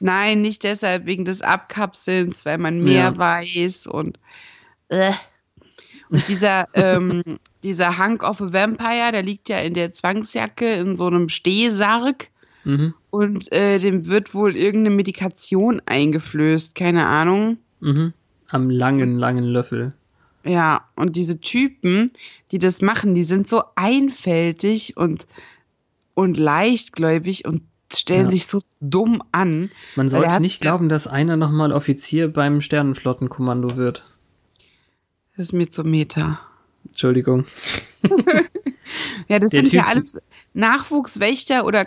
[0.00, 3.16] Nein, nicht deshalb wegen des Abkapselns, weil man mehr Ja.
[3.18, 4.18] weiß und
[4.88, 5.12] äh.
[6.10, 10.96] und dieser ähm, dieser Hank of a Vampire, der liegt ja in der Zwangsjacke in
[10.96, 12.28] so einem Stehsarg
[12.64, 12.94] Mhm.
[13.10, 17.58] und äh, dem wird wohl irgendeine Medikation eingeflößt, keine Ahnung.
[17.80, 18.12] Mhm.
[18.50, 19.94] Am langen, langen Löffel.
[20.44, 22.12] Ja, und diese Typen,
[22.52, 25.26] die das machen, die sind so einfältig und,
[26.14, 28.30] und leichtgläubig und stellen Ja.
[28.30, 29.70] sich so dumm an.
[29.96, 34.04] Man sollte nicht glauben, dass einer nochmal Offizier beim Sternenflottenkommando wird.
[35.36, 36.38] Das ist mir zu Meta.
[36.88, 37.46] Entschuldigung.
[39.28, 40.18] Ja, das Der sind ja Typ- alles
[40.52, 41.86] Nachwuchswächter oder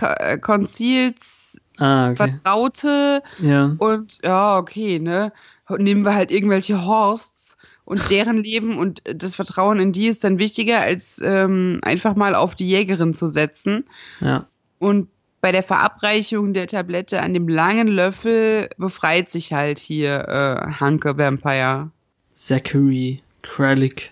[0.00, 2.16] äh, Konzils Ah, okay.
[2.16, 3.74] Vertraute Ja.
[3.78, 5.32] und ja, okay, ne?
[5.78, 10.38] Nehmen wir halt irgendwelche Horsts und deren Leben und das Vertrauen in die ist dann
[10.38, 13.84] wichtiger, als ähm, einfach mal auf die Jägerin zu setzen.
[14.20, 14.46] Ja.
[14.78, 15.08] Und
[15.40, 21.16] bei der Verabreichung der Tablette an dem langen Löffel befreit sich halt hier äh, Hanke
[21.16, 21.90] Vampire.
[22.34, 24.10] Zachary Kralik.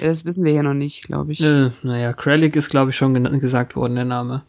[0.00, 1.40] Das wissen wir ja noch nicht, glaube ich.
[1.42, 4.42] Äh, naja, Kralik ist, glaube ich, schon gesagt worden, der Name.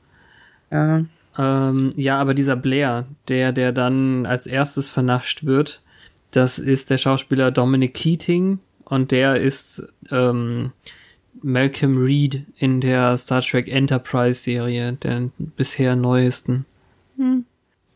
[0.72, 1.06] Ja.
[1.38, 5.82] Ähm, ja, aber dieser Blair, der, der dann als erstes vernascht wird,
[6.32, 10.72] das ist der Schauspieler Dominic Keating und der ist ähm,
[11.42, 16.66] Malcolm Reed in der Star Trek Enterprise Serie, der bisher neuesten.
[17.18, 17.46] Hm.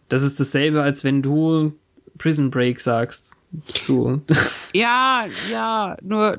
[0.10, 1.74] Das ist dasselbe, als wenn du
[2.17, 3.38] Prison Break sagst.
[3.73, 4.21] Zu.
[4.73, 6.38] ja, ja, nur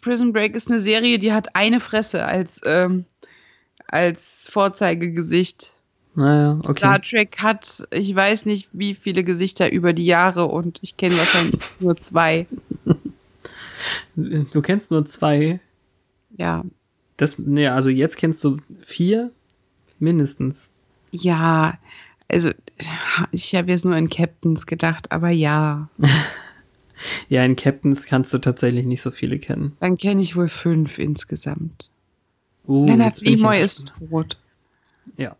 [0.00, 3.04] Prison Break ist eine Serie, die hat eine Fresse als, ähm,
[3.88, 5.72] als Vorzeigegesicht.
[6.14, 6.76] naja, okay.
[6.76, 11.16] Star Trek hat, ich weiß nicht, wie viele Gesichter über die Jahre und ich kenne
[11.18, 12.46] wahrscheinlich nur zwei.
[14.14, 15.60] Du kennst nur zwei.
[16.36, 16.64] Ja,
[17.16, 19.30] Das, nee, also jetzt kennst du vier
[19.98, 20.70] mindestens.
[21.10, 21.78] ja,
[22.28, 22.50] also
[23.30, 25.88] ich habe jetzt nur in Captains gedacht, aber ja,
[27.28, 29.76] Ja, in Captains kannst du tatsächlich nicht so viele kennen.
[29.80, 31.90] dann kenne ich wohl fünf insgesamt.
[32.66, 34.38] Uh, Leonard Nimoy ist tot.
[35.16, 35.36] Ja.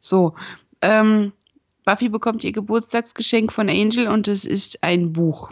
[0.00, 0.34] So,
[0.82, 1.32] ähm,
[1.84, 5.50] Buffy bekommt ihr Geburtstagsgeschenk von Angel und es ist ein Buch.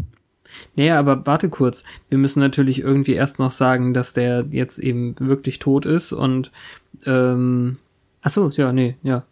[0.75, 1.85] Naja, aber warte kurz.
[2.09, 6.53] Wir müssen natürlich irgendwie erst noch sagen, dass der jetzt eben wirklich tot ist und
[7.05, 7.79] ähm,
[8.21, 9.25] ach so, ja, nee, ja.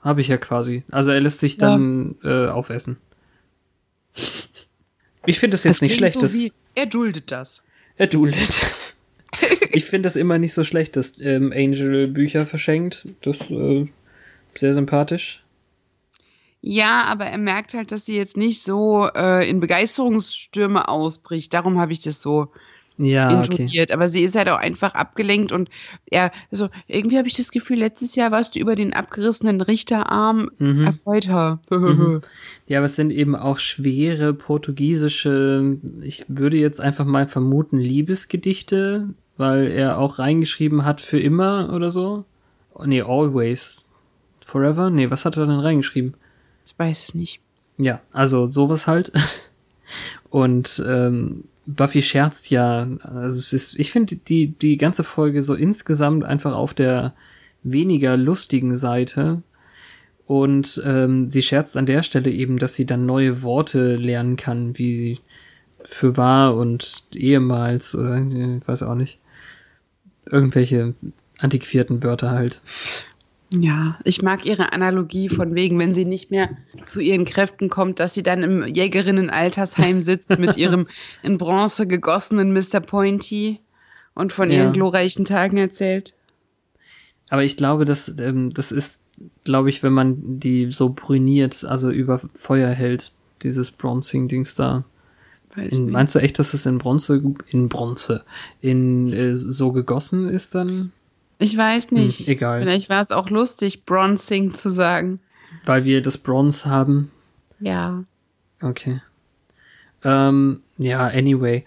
[0.00, 0.84] Habe ich ja quasi.
[0.90, 1.70] Also er lässt sich Ja.
[1.70, 2.96] dann äh, aufessen.
[5.26, 7.62] Ich finde das jetzt nicht klingt schlecht, so dass wie, er duldet das.
[7.96, 8.48] er duldet.
[9.70, 13.06] ich finde das immer nicht so schlecht, dass ähm, Angel Bücher verschenkt.
[13.22, 13.86] Das äh,
[14.54, 15.42] sehr sympathisch.
[16.60, 21.54] Ja, aber er merkt halt, dass sie jetzt nicht so äh, in Begeisterungsstürme ausbricht.
[21.54, 22.48] Darum habe ich das so
[22.98, 23.86] Ja, okay.
[23.92, 25.70] Aber sie ist halt auch einfach abgelenkt und
[26.10, 30.50] er, also irgendwie habe ich das Gefühl, letztes Jahr warst du über den abgerissenen Richterarm
[30.58, 30.84] Mhm.
[30.84, 31.60] erfreuter.
[31.70, 32.20] Mhm.
[32.66, 39.08] Ja, aber es sind eben auch schwere portugiesische, ich würde jetzt einfach mal vermuten, Liebesgedichte,
[39.38, 42.24] weil er auch reingeschrieben hat für immer oder so.
[42.74, 43.86] Oh, nee, always.
[44.44, 44.90] Forever?
[44.90, 46.14] Nee, was hat er denn reingeschrieben?
[46.66, 47.40] Ich weiß es nicht.
[47.78, 49.12] Ja, also sowas halt.
[50.30, 55.54] Und ähm, Buffy scherzt ja, also es ist, ich finde die, die ganze Folge so
[55.54, 57.14] insgesamt einfach auf der
[57.62, 59.42] weniger lustigen Seite.
[60.24, 64.78] Und ähm, sie scherzt an der Stelle eben, dass sie dann neue Worte lernen kann,
[64.78, 65.20] wie
[65.84, 69.18] für wahr und ehemals oder äh, ich weiß auch nicht.
[70.24, 70.94] Irgendwelche
[71.38, 72.62] antiquierten Wörter halt.
[73.50, 76.50] Ja, ich mag ihre Analogie von wegen, wenn sie nicht mehr
[76.84, 80.86] zu ihren Kräften kommt, dass sie dann im Jägerinnen-Altersheim sitzt mit ihrem
[81.22, 82.80] in Bronze gegossenen Mr.
[82.80, 83.60] Pointy
[84.14, 84.58] und von Ja.
[84.58, 86.14] ihren glorreichen Tagen erzählt.
[87.30, 89.00] Aber ich glaube, dass ähm, das ist,
[89.44, 94.84] glaube ich, wenn man die so brüniert, also über Feuer hält, dieses Bronzing-Dings da.
[95.56, 98.24] In, meinst du echt, dass es in Bronze, in Bronze,
[98.60, 100.92] in äh, so gegossen ist dann?
[101.38, 102.26] Ich weiß nicht.
[102.26, 102.62] Hm, egal.
[102.62, 105.20] Vielleicht war es auch lustig, Bronzing zu sagen.
[105.64, 107.10] Weil wir das Bronze haben.
[107.60, 108.04] Ja.
[108.60, 109.00] Okay.
[110.04, 111.64] Ähm, ja, anyway.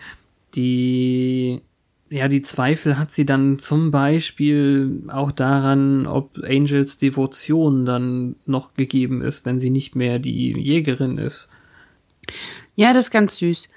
[0.56, 1.62] Die,
[2.10, 8.74] ja, die Zweifel hat sie dann zum Beispiel auch daran, ob Angels Devotion dann noch
[8.74, 11.50] gegeben ist, wenn sie nicht mehr die Jägerin ist.
[12.76, 13.70] Ja, das ist ganz süß.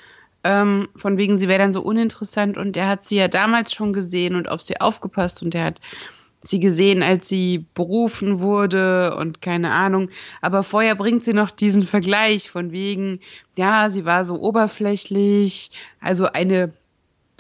[0.45, 3.93] Ähm, von wegen, sie wäre dann so uninteressant und er hat sie ja damals schon
[3.93, 5.81] gesehen und auf sie aufgepasst und er hat
[6.45, 10.11] sie gesehen, als sie berufen wurde und keine Ahnung.
[10.43, 13.21] Aber vorher bringt sie noch diesen Vergleich von wegen,
[13.57, 16.73] ja, sie war so oberflächlich, also eine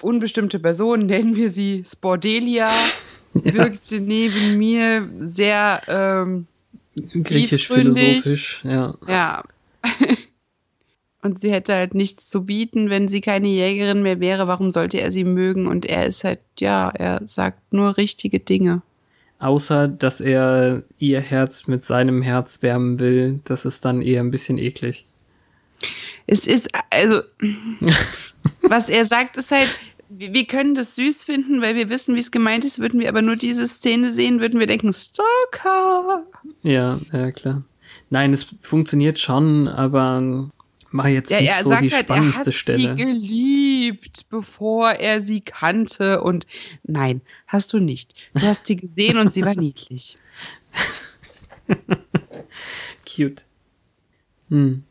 [0.00, 2.70] unbestimmte Person, nennen wir sie Spordelia,
[3.34, 3.52] ja.
[3.52, 6.46] wirkte neben mir sehr ähm,
[6.96, 8.94] griechisch-philosophisch, ja.
[9.06, 9.44] Ja.
[11.24, 14.46] Und sie hätte halt nichts zu bieten, wenn sie keine Jägerin mehr wäre.
[14.46, 15.66] Warum sollte er sie mögen?
[15.66, 18.82] Und er ist halt, ja, er sagt nur richtige Dinge.
[19.38, 23.40] Außer, dass er ihr Herz mit seinem Herz wärmen will.
[23.44, 25.06] Das ist dann eher ein bisschen eklig.
[26.26, 27.22] Es ist, also,
[28.60, 29.78] was er sagt, ist halt,
[30.10, 32.80] wir können das süß finden, weil wir wissen, wie es gemeint ist.
[32.80, 36.26] Würden wir aber nur diese Szene sehen, würden wir denken, Stalker.
[36.62, 37.62] Ja, ja, klar.
[38.10, 40.50] Nein, es funktioniert schon, aber
[40.94, 42.96] war jetzt ja, nicht so die halt, spannendste er hat Stelle.
[42.96, 46.46] Sie geliebt, bevor er sie kannte und
[46.84, 48.14] nein, hast du nicht.
[48.32, 50.16] Du hast sie gesehen und sie war niedlich.
[53.12, 53.44] Cute.
[54.50, 54.84] Hm.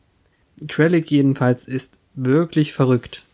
[0.68, 3.24] Krellick jedenfalls ist wirklich verrückt.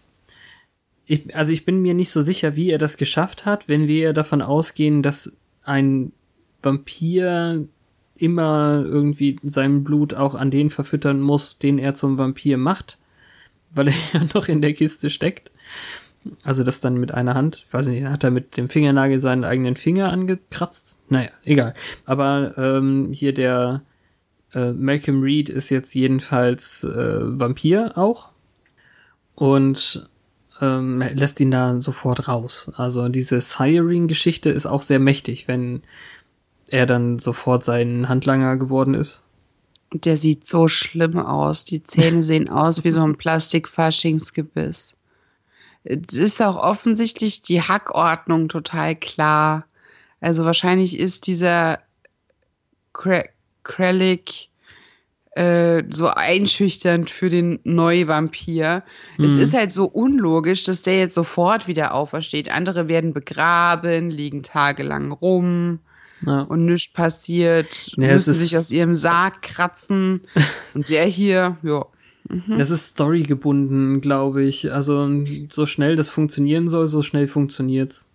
[1.06, 4.12] Ich, also ich bin mir nicht so sicher, wie er das geschafft hat, wenn wir
[4.12, 5.32] davon ausgehen, dass
[5.64, 6.12] ein
[6.62, 7.66] Vampir
[8.20, 12.98] immer irgendwie sein Blut auch an den verfüttern muss, den er zum Vampir macht,
[13.70, 15.50] weil er ja noch in der Kiste steckt.
[16.42, 19.74] Also das dann mit einer Hand, weiß nicht, hat er mit dem Fingernagel seinen eigenen
[19.76, 20.98] Finger angekratzt?
[21.08, 21.72] Naja, egal.
[22.04, 23.82] Aber ähm, hier der
[24.52, 28.30] äh, Malcolm Reed ist jetzt jedenfalls äh, Vampir auch
[29.34, 30.10] und
[30.60, 32.70] ähm, lässt ihn da sofort raus.
[32.76, 35.82] Also diese Siring-Geschichte ist auch sehr mächtig, wenn
[36.70, 39.24] er dann sofort sein Handlanger geworden ist.
[39.92, 41.64] Der sieht so schlimm aus.
[41.64, 44.96] Die Zähne sehen aus wie so ein Plastikfaschingsgebiss.
[45.82, 49.64] Es ist auch offensichtlich die Hackordnung total klar.
[50.20, 51.80] Also wahrscheinlich ist dieser
[53.62, 54.48] Krellick
[55.32, 58.82] äh, so einschüchternd für den Neuvampir.
[59.16, 59.24] Mhm.
[59.24, 62.52] Es ist halt so unlogisch, dass der jetzt sofort wieder aufersteht.
[62.52, 65.80] Andere werden begraben, liegen tagelang rum
[66.26, 66.42] ja.
[66.42, 70.22] und nichts passiert, ja, müssen sich aus ihrem Sarg kratzen
[70.74, 71.86] und der hier, ja.
[72.28, 72.58] Mhm.
[72.58, 74.72] Das ist storygebunden, glaube ich.
[74.72, 75.08] Also
[75.48, 78.10] so schnell das funktionieren soll, so schnell funktioniert's.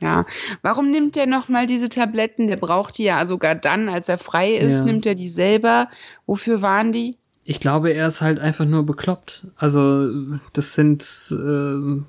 [0.00, 0.26] Ja,
[0.60, 2.46] warum nimmt er nochmal diese Tabletten?
[2.46, 4.84] Der braucht die ja sogar dann, als er frei ist, ja.
[4.84, 5.88] nimmt er die selber.
[6.26, 7.16] Wofür waren die?
[7.44, 9.46] Ich glaube, er ist halt einfach nur bekloppt.
[9.56, 10.10] Also
[10.52, 12.02] das sind äh,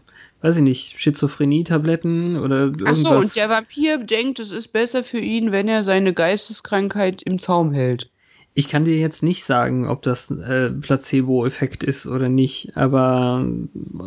[0.46, 3.00] weiß ich nicht, Schizophrenie-Tabletten oder irgendwas.
[3.04, 7.24] Ach so, und der Vampir denkt, es ist besser für ihn, wenn er seine Geisteskrankheit
[7.24, 8.12] im Zaum hält.
[8.54, 13.44] Ich kann dir jetzt nicht sagen, ob das äh, Placebo-Effekt ist oder nicht, aber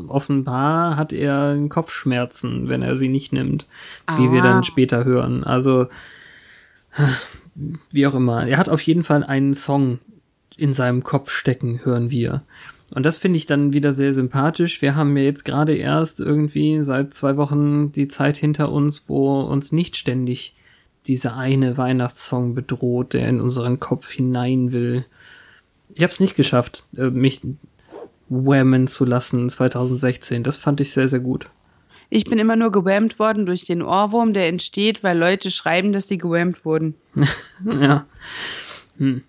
[0.06, 3.66] offenbar hat er Kopfschmerzen, wenn er sie nicht nimmt,
[4.06, 4.16] ah.
[4.18, 4.62] wie wir dann ah.
[4.62, 5.42] später hören.
[5.42, 5.88] Also,
[7.90, 8.46] wie auch immer.
[8.46, 9.98] Er hat auf jeden Fall einen Song
[10.56, 12.44] in seinem Kopf stecken, hören wir.
[12.90, 14.80] Und das finde ich dann wieder sehr sympathisch.
[14.80, 19.40] Wir haben ja jetzt gerade erst irgendwie seit zwei Wochen die Zeit hinter uns, wo
[19.40, 20.54] uns nicht ständig
[21.06, 25.04] dieser eine Weihnachtssong bedroht, der in unseren Kopf hinein will.
[25.94, 27.42] Ich habe es nicht geschafft, äh, mich
[28.28, 30.42] whammen zu lassen 2016.
[30.42, 31.48] Das fand ich sehr, sehr gut.
[32.10, 36.08] Ich bin immer nur gewammt worden durch den Ohrwurm, der entsteht, weil Leute schreiben, dass
[36.08, 36.94] sie gewammt wurden.
[37.64, 38.06] ja.
[38.96, 39.22] Hm.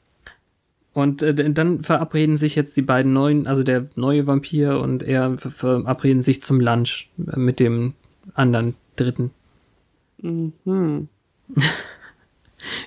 [0.94, 5.38] Und äh, dann verabreden sich jetzt die beiden neuen, also der neue Vampir und er
[5.38, 7.94] verabreden sich zum Lunch mit dem
[8.34, 9.32] anderen Dritten.
[10.22, 11.08] Mhm.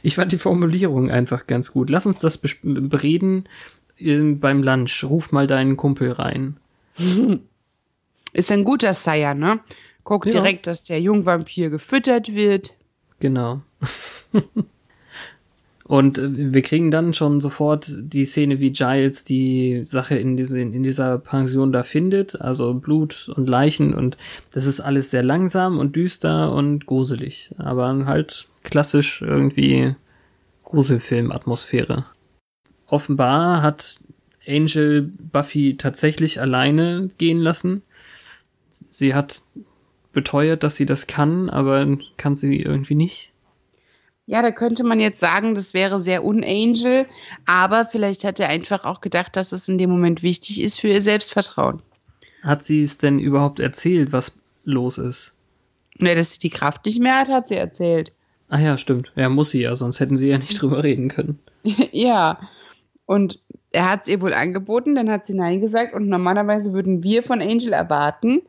[0.03, 1.89] Ich fand die Formulierung einfach ganz gut.
[1.89, 3.49] Lass uns das bereden
[3.97, 5.03] äh, beim Lunch.
[5.05, 6.59] Ruf mal deinen Kumpel rein.
[8.35, 9.61] Ist ein guter Sire, ne?
[10.05, 10.33] Guck ja.
[10.33, 12.75] direkt, dass der Jungvampir gefüttert wird.
[13.21, 13.63] Genau.
[15.93, 20.59] Und äh, wir kriegen dann schon sofort die Szene, wie Giles die Sache in, diese,
[20.59, 24.17] in dieser Pension da findet, also Blut und Leichen und
[24.53, 29.95] das ist alles sehr langsam und düster und gruselig, aber halt klassisch irgendwie
[30.65, 32.07] Gruselfilm-Atmosphäre.
[32.87, 34.01] Offenbar hat
[34.49, 37.83] Angel Buffy tatsächlich alleine gehen lassen.
[38.89, 39.43] Sie hat
[40.15, 43.32] beteuert, dass sie das kann, aber kann sie irgendwie nicht.
[44.27, 47.07] Ja, da könnte man jetzt sagen, das wäre sehr unangel,
[47.45, 50.89] aber vielleicht hat er einfach auch gedacht, dass es in dem Moment wichtig ist für
[50.89, 51.83] ihr Selbstvertrauen.
[52.43, 54.33] Hat sie es denn überhaupt erzählt, was
[54.65, 55.35] los ist?
[55.99, 58.13] Ne, dass sie die Kraft nicht mehr hat, hat sie erzählt.
[58.49, 59.13] Ah ja, stimmt.
[59.17, 61.39] Ja, muss sie ja, sonst hätten sie ja nicht drüber reden können.
[61.93, 62.39] ja.
[63.07, 63.41] Und
[63.73, 67.23] er hat es ihr wohl angeboten, dann hat sie Nein gesagt und normalerweise würden wir
[67.23, 68.43] von Angel erwarten,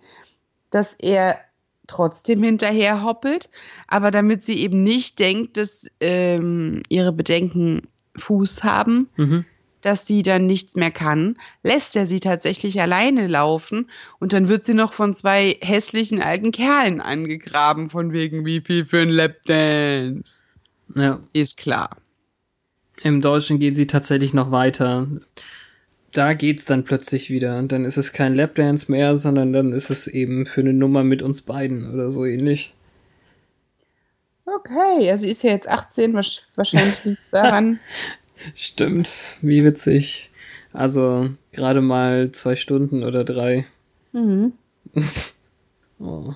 [0.69, 1.39] dass er
[1.87, 3.49] trotzdem hinterher hoppelt,
[3.87, 7.81] aber damit sie eben nicht denkt, dass ähm, ihre Bedenken
[8.15, 9.45] Fuß haben, Mhm.
[9.81, 14.63] dass sie dann nichts mehr kann, lässt er sie tatsächlich alleine laufen und dann wird
[14.63, 20.43] sie noch von zwei hässlichen alten Kerlen angegraben, von wegen wie viel für ein Lapdance.
[20.95, 21.19] Ja.
[21.33, 21.97] Ist klar.
[23.01, 25.07] Im Deutschen geht sie tatsächlich noch weiter.
[26.13, 27.57] Da geht's dann plötzlich wieder.
[27.57, 31.03] Und dann ist es kein Lapdance mehr, sondern dann ist es eben für eine Nummer
[31.03, 32.73] mit uns beiden oder so ähnlich.
[34.45, 37.79] Okay, sie ist ja jetzt 18, wahrsch- wahrscheinlich liegt daran.
[38.55, 39.09] Stimmt,
[39.41, 40.31] wie witzig.
[40.73, 43.65] Also gerade mal zwei Stunden oder drei.
[44.11, 44.53] mhm.
[45.99, 46.33] oh.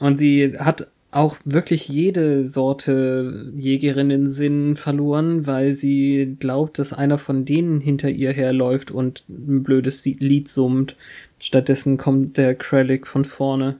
[0.00, 7.44] Und sie hat auch wirklich jede Sorte Jägerinnen-Sinn verloren, weil sie glaubt, dass einer von
[7.44, 10.96] denen hinter ihr herläuft und ein blödes Lied summt.
[11.40, 13.78] Stattdessen kommt der Krellick von vorne.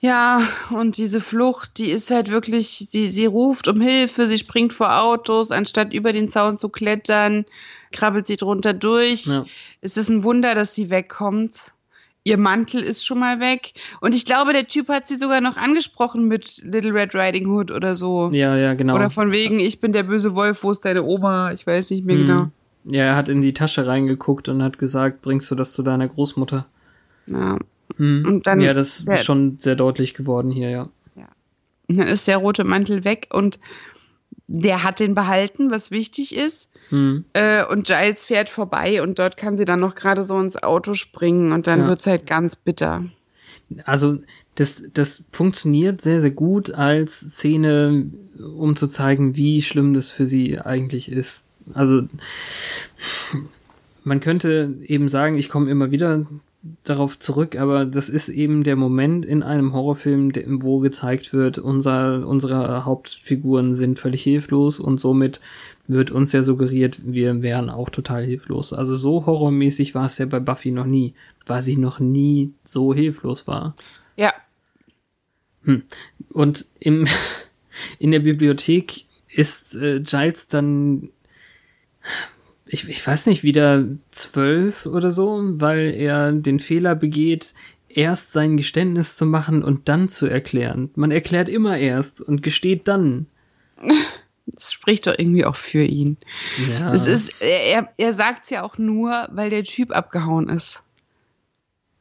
[0.00, 4.72] Ja, und diese Flucht, die ist halt wirklich, sie, sie ruft um Hilfe, sie springt
[4.72, 7.44] vor Autos, anstatt über den Zaun zu klettern,
[7.92, 9.26] krabbelt sie drunter durch.
[9.26, 9.44] Ja.
[9.80, 11.72] Es ist ein Wunder, dass sie wegkommt.
[12.24, 13.72] Ihr Mantel ist schon mal weg.
[14.00, 17.70] Und ich glaube, der Typ hat sie sogar noch angesprochen mit Little Red Riding Hood
[17.72, 18.30] oder so.
[18.32, 18.94] Ja, ja, genau.
[18.94, 21.52] Oder von wegen, ich bin der böse Wolf, wo ist deine Oma?
[21.52, 22.20] Ich weiß nicht mehr Mhm.
[22.26, 22.50] genau.
[22.84, 26.06] Ja, er hat in die Tasche reingeguckt und hat gesagt, bringst du das zu deiner
[26.08, 26.66] Großmutter?
[27.26, 27.58] Ja.
[27.96, 28.24] Mhm.
[28.26, 30.88] Und dann- ja, das ist schon sehr deutlich geworden hier, ja.
[31.88, 33.58] Und dann ist der rote Mantel weg und
[34.54, 36.68] der hat den behalten, was wichtig ist.
[36.90, 37.24] Mhm.
[37.32, 40.92] Äh, und Giles fährt vorbei und dort kann sie dann noch gerade so ins Auto
[40.94, 41.86] springen und dann Ja.
[41.86, 43.04] wird's halt ganz bitter.
[43.84, 44.18] Also
[44.56, 48.10] das, das funktioniert sehr, sehr gut als Szene,
[48.56, 51.44] um zu zeigen, wie schlimm das für sie eigentlich ist.
[51.72, 52.02] Also
[54.04, 56.26] man könnte eben sagen, ich komme immer wieder
[56.84, 60.32] darauf zurück, aber das ist eben der Moment in einem Horrorfilm,
[60.62, 65.40] wo gezeigt wird, unser, unsere Hauptfiguren sind völlig hilflos und somit
[65.88, 68.72] wird uns ja suggeriert, wir wären auch total hilflos.
[68.72, 71.14] Also so horrormäßig war es ja bei Buffy noch nie,
[71.46, 73.74] weil sie noch nie so hilflos war.
[74.16, 74.32] Ja,
[76.30, 77.06] Und im,
[77.98, 81.10] in der Bibliothek ist äh, Giles dann,
[82.66, 87.54] ich, ich weiß nicht, wieder zwölf oder so, weil er den Fehler begeht,
[87.88, 90.90] erst sein Geständnis zu machen und dann zu erklären.
[90.94, 93.26] Man erklärt immer erst und gesteht dann.
[94.46, 96.16] das spricht doch irgendwie auch für ihn.
[96.68, 96.92] Ja.
[96.92, 100.82] Es ist, er, er sagt's ja auch nur, weil der Typ abgehauen ist.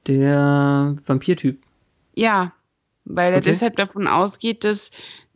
[0.07, 1.61] der Vampirtyp.
[2.15, 2.53] Ja,
[3.05, 3.49] weil er Okay.
[3.49, 4.91] deshalb davon ausgeht, dass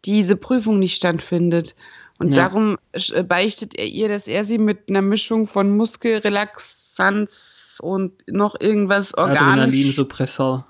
[0.06, 1.76] diese Prüfung nicht stattfindet.
[2.18, 2.48] Und Ja.
[2.48, 8.60] darum äh, beichtet er ihr, dass er sie mit einer Mischung von Muskelrelaxanz und noch
[8.60, 10.66] irgendwas organisch Adrenalinsuppressor.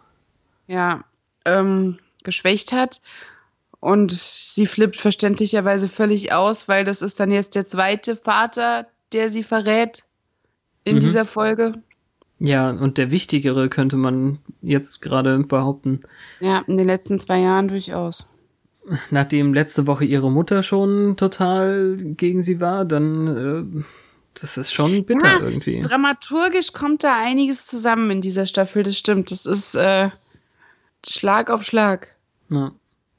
[0.68, 1.04] ja,
[1.46, 3.02] ähm, geschwächt hat.
[3.80, 9.30] Und sie flippt verständlicherweise völlig aus, weil das ist dann jetzt der zweite Vater, der
[9.30, 10.04] sie verrät
[10.86, 11.00] in Mhm.
[11.02, 11.74] dieser Folge.
[12.40, 16.02] Ja, und der wichtigere könnte man jetzt gerade behaupten.
[16.40, 18.26] Ja, in den letzten zwei Jahren durchaus.
[19.12, 23.84] Nachdem letzte Woche ihre Mutter schon total gegen sie war, dann äh,
[24.40, 25.80] das ist schon bitter Ja, irgendwie.
[25.80, 29.32] Dramaturgisch kommt da einiges zusammen in dieser Staffel, das stimmt.
[29.32, 30.10] Das ist äh,
[31.08, 32.16] Schlag auf Schlag.
[32.52, 32.72] Ja.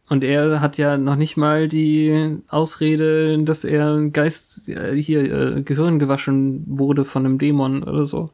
[0.09, 5.63] Und er hat ja noch nicht mal die Ausrede, dass er Geist äh, hier äh,
[5.63, 8.31] Gehirn gewaschen wurde von einem Dämon oder so.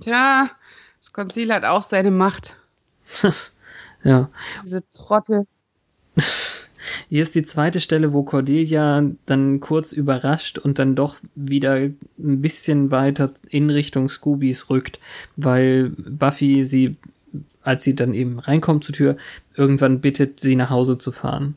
[0.00, 0.50] Tja,
[0.98, 2.56] das Konzil hat auch seine Macht.
[4.02, 4.30] Ja.
[4.64, 5.46] Diese Trottel.
[7.08, 11.98] Hier ist die zweite Stelle, wo Cordelia dann kurz überrascht und dann doch wieder ein
[12.16, 15.00] bisschen weiter in Richtung Scoobies rückt,
[15.36, 16.96] weil Buffy sie,
[17.62, 19.16] als sie dann eben reinkommt zur Tür,
[19.54, 21.56] irgendwann bittet, sie nach Hause zu fahren.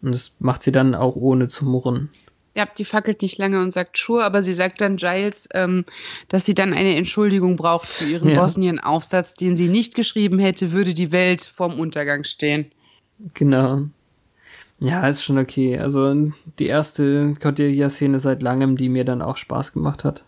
[0.00, 2.08] Und das macht sie dann auch ohne zu murren.
[2.56, 5.84] Ja, die fackelt nicht lange und sagt Sure, aber sie sagt dann Giles, ähm,
[6.28, 8.40] dass sie dann eine Entschuldigung braucht für ihren Ja.
[8.40, 12.72] Bosnien-Aufsatz, den sie nicht geschrieben hätte, würde die Welt vorm Untergang stehen.
[13.34, 13.86] Genau.
[14.80, 15.78] Ja, ist schon okay.
[15.78, 20.24] Also die erste Cordelia-Szene seit langem, die mir dann auch Spaß gemacht hat.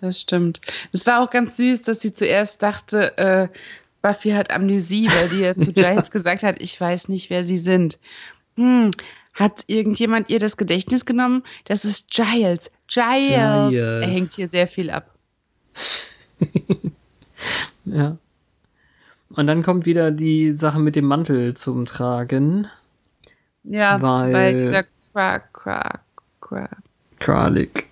[0.00, 0.60] Das stimmt.
[0.92, 3.48] Es war auch ganz süß, dass sie zuerst dachte, äh,
[4.02, 7.58] Buffy hat Amnesie, weil die ja zu Giles gesagt hat, ich weiß nicht, wer sie
[7.58, 7.98] sind.
[8.56, 8.90] Hm,
[9.34, 11.42] hat irgendjemand ihr das Gedächtnis genommen?
[11.64, 12.70] Das ist Giles.
[12.86, 13.28] Giles.
[13.28, 13.82] Giles.
[13.82, 15.14] Er hängt hier sehr viel ab.
[17.86, 18.16] Ja.
[19.36, 22.68] Und dann kommt wieder die Sache mit dem Mantel zum Tragen.
[23.64, 26.00] Ja, Weil- weil, dieser Quack, Quack,
[26.40, 26.76] Quack
[27.18, 27.86] Kralik.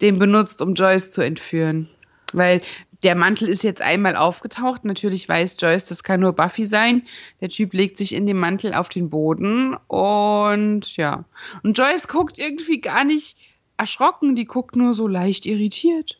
[0.00, 1.88] den benutzt, um Joyce zu entführen.
[2.32, 2.60] Weil
[3.02, 4.84] der Mantel ist jetzt einmal aufgetaucht.
[4.84, 7.02] Natürlich weiß Joyce, das kann nur Buffy sein.
[7.40, 11.24] Der Typ legt sich in dem Mantel auf den Boden und ja.
[11.62, 13.36] Und Joyce guckt irgendwie gar nicht
[13.76, 16.18] erschrocken, die guckt nur so leicht irritiert.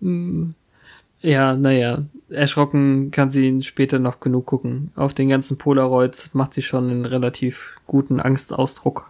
[1.22, 4.90] Ja, naja, erschrocken kann sie später noch genug gucken.
[4.96, 9.08] Auf den ganzen Polaroids macht sie schon einen relativ guten Angstausdruck.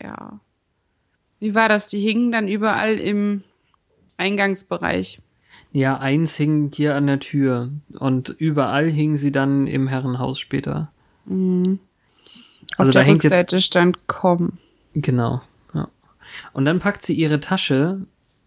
[0.00, 0.38] Ja.
[1.40, 1.86] Wie war das?
[1.86, 3.42] Die hingen dann überall im
[4.18, 5.20] Eingangsbereich.
[5.72, 10.90] Ja, eins hing hier an der Tür und überall hingen sie dann im Herrenhaus später.
[11.24, 11.78] Mhm.
[12.76, 14.58] Also Auf da der hängt Rückseite jetzt stand komm.
[14.94, 15.40] genau.
[15.74, 15.88] Ja.
[16.52, 18.00] Und dann packt sie ihre Tasche,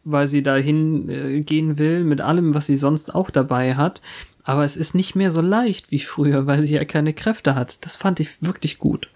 [0.03, 4.01] weil sie dahin äh, gehen will mit allem, was sie sonst auch dabei hat.
[4.43, 7.83] Aber es ist nicht mehr so leicht wie früher, weil sie ja keine Kräfte hat.
[7.85, 9.09] Das fand ich wirklich gut.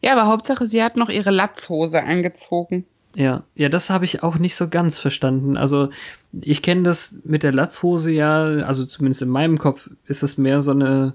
[0.00, 2.84] Ja, aber Hauptsache, sie hat noch ihre Latzhose angezogen.
[3.16, 5.56] Ja, ja, das habe ich auch nicht so ganz verstanden.
[5.56, 5.90] Also
[6.32, 10.62] ich kenne das mit der Latzhose ja, also zumindest in meinem Kopf ist es mehr
[10.62, 11.14] so eine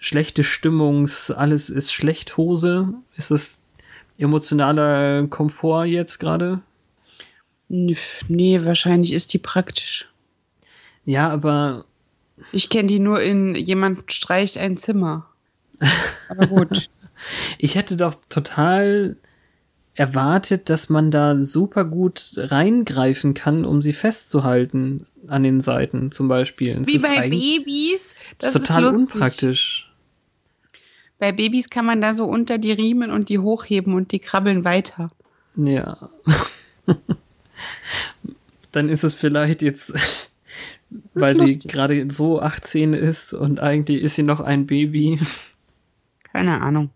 [0.00, 2.94] schlechte Stimmungs, alles ist schlecht Hose.
[3.16, 3.60] Ist das
[4.18, 6.60] emotionaler Komfort jetzt gerade?
[7.74, 10.06] Nee, wahrscheinlich ist die praktisch.
[11.06, 11.86] Ja, aber
[12.52, 15.26] Ich kenne die nur in jemand streicht ein Zimmer.
[16.28, 16.90] Aber gut.
[17.58, 19.16] ich hätte doch total
[19.94, 26.28] erwartet, dass man da super gut reingreifen kann, um sie festzuhalten an den Seiten zum
[26.28, 26.78] Beispiel.
[26.78, 28.14] Es Wie ist bei Babys.
[28.38, 29.00] Das Das ist total lustig.
[29.00, 29.92] unpraktisch.
[31.18, 34.64] Bei Babys kann man da so unter die Riemen und die hochheben und die krabbeln
[34.64, 35.10] weiter.
[35.56, 36.10] Ja.
[38.72, 39.92] Dann ist es vielleicht jetzt,
[41.14, 41.72] weil sie lustig.
[41.72, 45.20] gerade so 18 ist und eigentlich ist sie noch ein Baby.
[46.32, 46.90] Keine Ahnung.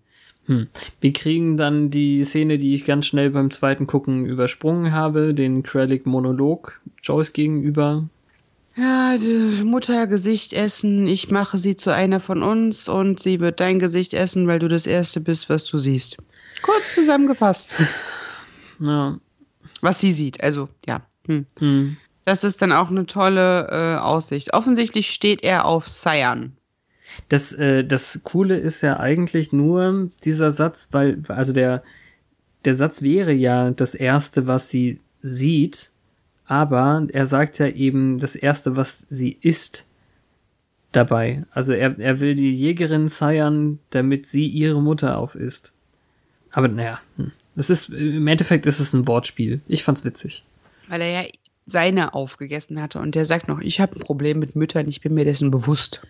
[0.47, 0.69] Hm.
[1.01, 5.63] Wir kriegen dann die Szene, die ich ganz schnell beim zweiten Gucken übersprungen habe, den
[5.63, 8.09] Krellick-Monolog Joyce gegenüber.
[8.77, 9.17] Ja,
[9.65, 14.13] Mutter Gesicht essen, ich mache sie zu einer von uns und sie wird dein Gesicht
[14.15, 16.19] essen, weil du das Erste bist, was du siehst.
[16.63, 17.75] Kurz zusammengefasst.
[18.79, 19.19] Ja.
[19.87, 21.07] Was sie sieht, also ja.
[21.29, 21.47] Hm.
[21.61, 21.97] Hm.
[22.25, 24.53] Das ist dann auch eine tolle äh, Aussicht.
[24.53, 26.57] Offensichtlich steht er auf Cyan.
[27.29, 31.85] Das, äh, das Coole ist ja eigentlich nur dieser Satz, weil, also der,
[32.65, 35.93] der Satz wäre ja das Erste, was sie sieht,
[36.47, 39.87] aber er sagt ja eben das Erste, was sie ist
[40.91, 41.45] dabei.
[41.53, 45.73] Also er, er will die Jägerin seiern, damit sie ihre Mutter aufisst.
[46.51, 47.31] Aber naja, hm.
[47.57, 49.61] Das ist, im Endeffekt ist es ein Wortspiel.
[49.67, 50.45] Ich fand's witzig.
[50.89, 51.29] Weil er ja
[51.65, 55.15] seine aufgegessen hatte und der sagt noch, ich habe ein Problem mit Müttern, ich bin
[55.15, 56.03] mir dessen bewusst.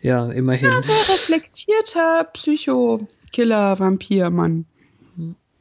[0.00, 0.70] Ja, immerhin.
[0.82, 4.64] So reflektierter Psycho-Killer, Vampir-Mann.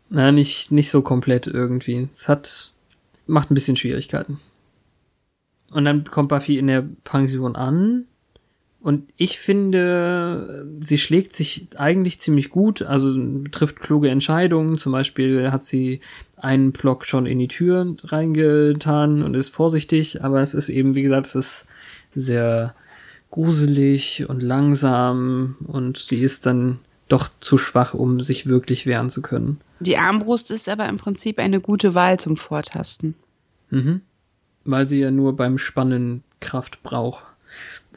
[0.10, 2.08] Na, nicht, nicht so komplett irgendwie.
[2.10, 2.72] Es hat,
[3.26, 4.40] macht ein bisschen Schwierigkeiten.
[5.72, 8.06] Und dann kommt Buffy in der Pension an.
[8.80, 13.18] Und ich finde, sie schlägt sich eigentlich ziemlich gut, also
[13.52, 14.78] trifft kluge Entscheidungen.
[14.78, 16.00] Zum Beispiel hat sie
[16.38, 21.02] einen Pflock schon in die Tür reingetan und ist vorsichtig, aber es ist eben, wie
[21.02, 21.66] gesagt, es ist
[22.14, 22.76] sehr
[23.32, 29.22] gruselig und langsam und sie ist dann doch zu schwach, um sich wirklich wehren zu
[29.22, 29.60] können.
[29.80, 33.16] Die Armbrust ist aber im Prinzip eine gute Wahl zum Vortasten.
[33.70, 34.02] Mhm.
[34.66, 37.26] Weil sie ja nur beim Spannen Kraft braucht.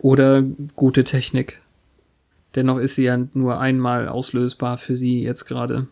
[0.01, 0.42] Oder
[0.76, 1.61] gute Technik.
[2.55, 5.86] Dennoch ist sie ja nur einmal auslösbar für sie jetzt gerade.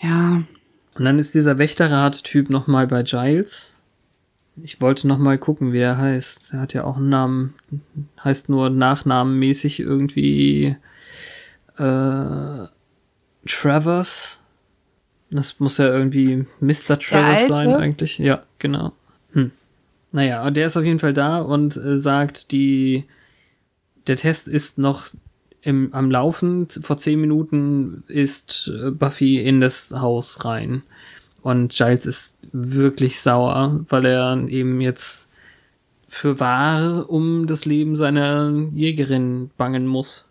[0.00, 0.42] Ja,
[0.94, 3.74] Und dann ist dieser Wächterrat-Typ nochmal bei Giles.
[4.56, 6.50] Ich wollte nochmal gucken, wie er heißt.
[6.52, 7.54] Er hat ja auch einen Namen.
[8.22, 10.76] Heißt nur nachnamenmäßig irgendwie
[11.76, 12.66] äh,
[13.46, 14.38] Travers.
[15.30, 16.98] Das muss ja irgendwie Mr.
[16.98, 18.18] Travers sein eigentlich.
[18.18, 18.92] Ja, genau.
[20.14, 23.02] Naja, und der ist auf jeden Fall da und äh, sagt, die
[24.06, 25.08] der Test ist noch
[25.60, 26.68] im, am Laufen.
[26.68, 30.82] Vor zehn Minuten ist äh, Buffy in das Haus rein.
[31.42, 35.30] Und Giles ist wirklich sauer, weil er eben jetzt
[36.06, 40.26] für wahr um das Leben seiner Jägerin bangen muss.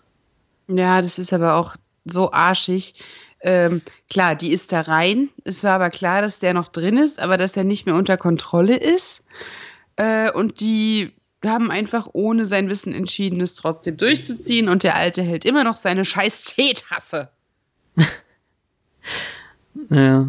[0.69, 1.75] ja, das ist aber auch
[2.05, 2.95] so arschig.
[3.41, 5.27] Ähm, klar, die ist da rein.
[5.43, 8.15] Es war aber klar, dass der noch drin ist, aber dass er nicht mehr unter
[8.15, 9.25] Kontrolle ist.
[9.95, 11.11] Äh, und die
[11.43, 14.69] haben einfach ohne sein Wissen entschieden, es trotzdem durchzuziehen.
[14.69, 17.29] Und der Alte hält immer noch seine scheiß Teetasse.
[19.89, 20.27] Ja.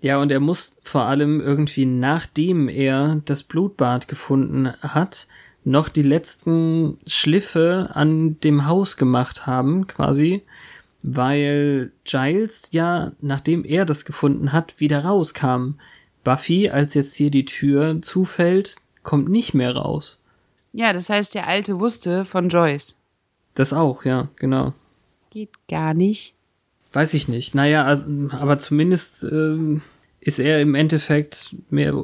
[0.00, 5.26] Ja, und er muss vor allem irgendwie, nachdem er das Blutbad gefunden hat,
[5.64, 10.42] noch die letzten Schliffe an dem Haus gemacht haben, quasi,
[11.02, 15.74] weil Giles ja, nachdem er das gefunden hat, wieder rauskam.
[16.24, 18.76] Buffy, als jetzt hier die Tür zufällt,
[19.08, 20.18] kommt nicht mehr raus.
[20.74, 22.94] Ja, das heißt, der Alte wusste von Joyce.
[23.54, 24.74] Das auch, ja, genau.
[25.30, 26.34] Geht gar nicht.
[26.92, 27.54] Weiß ich nicht.
[27.54, 29.80] Naja, also, aber zumindest ähm,
[30.20, 31.94] ist er im Endeffekt mehr.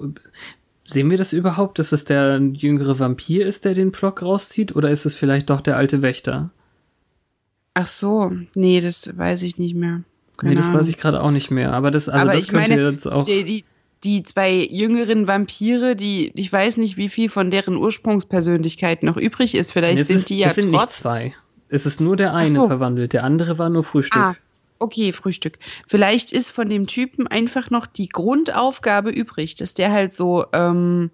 [0.87, 4.75] Sehen wir das überhaupt, dass es der jüngere Vampir ist, der den Plock rauszieht?
[4.75, 6.47] Oder ist es vielleicht doch der alte Wächter?
[7.75, 10.05] Ach so, nee, das weiß ich nicht mehr.
[10.39, 10.81] Keine nee, das Ahnung.
[10.81, 11.75] weiß ich gerade auch nicht mehr.
[11.75, 13.27] Aber das, also Aber das könnte meine, jetzt auch.
[13.27, 13.65] Die, die,
[14.05, 19.55] die zwei jüngeren Vampire, die, ich weiß nicht, wie viel von deren Ursprungspersönlichkeit noch übrig
[19.55, 19.73] ist.
[19.73, 20.99] Vielleicht es sind ist, die ja es sind nicht trotz.
[20.99, 21.35] zwei.
[21.69, 22.67] Es ist nur der eine so.
[22.67, 23.13] verwandelt.
[23.15, 24.21] Der andere war nur Frühstück.
[24.21, 24.37] Ah,
[24.79, 25.59] okay, Frühstück.
[25.89, 31.11] Vielleicht ist von dem Typen einfach noch die Grundaufgabe übrig, dass der halt so ähm,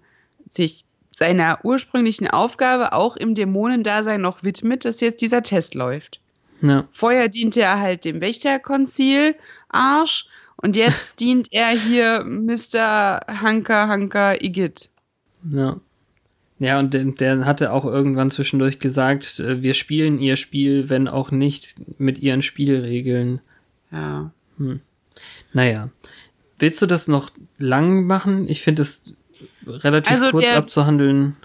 [0.47, 0.85] sich
[1.15, 6.19] seiner ursprünglichen Aufgabe auch im Dämonendasein noch widmet, dass jetzt dieser Test läuft.
[6.61, 6.87] Ja.
[6.91, 9.35] Vorher diente er halt dem Wächterkonzil
[9.69, 10.25] Arsch
[10.61, 13.21] und jetzt dient er hier Mr.
[13.27, 14.89] Hanker Hanker Igitt.
[15.49, 15.79] Ja.
[16.59, 21.07] Ja, und der, der hatte auch irgendwann zwischendurch gesagt, äh, wir spielen ihr Spiel, wenn
[21.07, 23.41] auch nicht mit ihren Spielregeln.
[23.91, 24.31] Ja.
[25.53, 25.89] Naja.
[26.59, 28.47] Willst du das noch lang machen?
[28.47, 29.15] Ich finde es
[29.65, 31.35] relativ Also kurz der- abzuhandeln.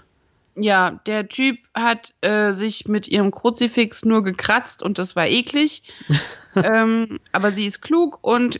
[0.59, 5.83] Ja, der Typ hat äh, sich mit ihrem Kruzifix nur gekratzt und das war eklig.
[6.55, 8.59] ähm, aber sie ist klug und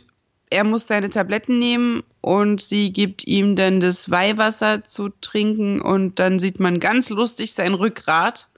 [0.50, 6.18] er muss seine Tabletten nehmen und sie gibt ihm dann das Weihwasser zu trinken und
[6.18, 8.48] dann sieht man ganz lustig sein Rückgrat,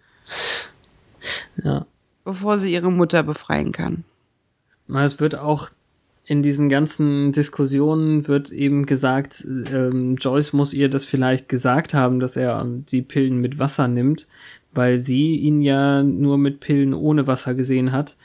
[1.63, 1.87] Ja.
[2.25, 4.05] bevor sie ihre Mutter befreien kann.
[4.89, 5.71] Es wird auch
[6.25, 12.21] in diesen ganzen Diskussionen wird eben gesagt, ähm, Joyce muss ihr das vielleicht gesagt haben,
[12.21, 14.29] dass er die Pillen mit Wasser nimmt,
[14.73, 18.17] weil sie ihn ja nur mit Pillen ohne Wasser gesehen hat.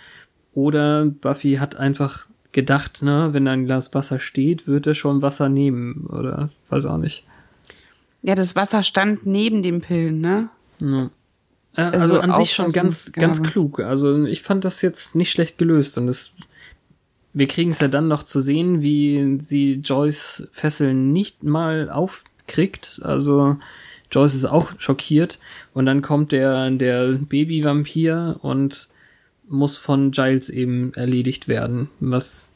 [0.53, 5.49] Oder Buffy hat einfach gedacht, ne, wenn ein Glas Wasser steht, wird er schon Wasser
[5.49, 6.07] nehmen.
[6.07, 7.25] Oder weiß auch nicht.
[8.23, 10.49] Ja, das Wasser stand neben den Pillen, ne?
[10.79, 11.11] Ja.
[11.75, 13.81] Äh, Also, Also an sich schon ganz, ganz klug.
[13.81, 16.31] Also ich fand das jetzt nicht schlecht gelöst und es,
[17.33, 23.01] wir kriegen es ja dann noch zu sehen, wie sie Joyce Fesseln nicht mal aufkriegt.
[23.03, 23.57] Also
[24.11, 25.39] Joyce ist auch schockiert
[25.73, 28.87] und dann kommt der, der Baby-Vampir und
[29.47, 32.51] muss von Giles eben erledigt werden, was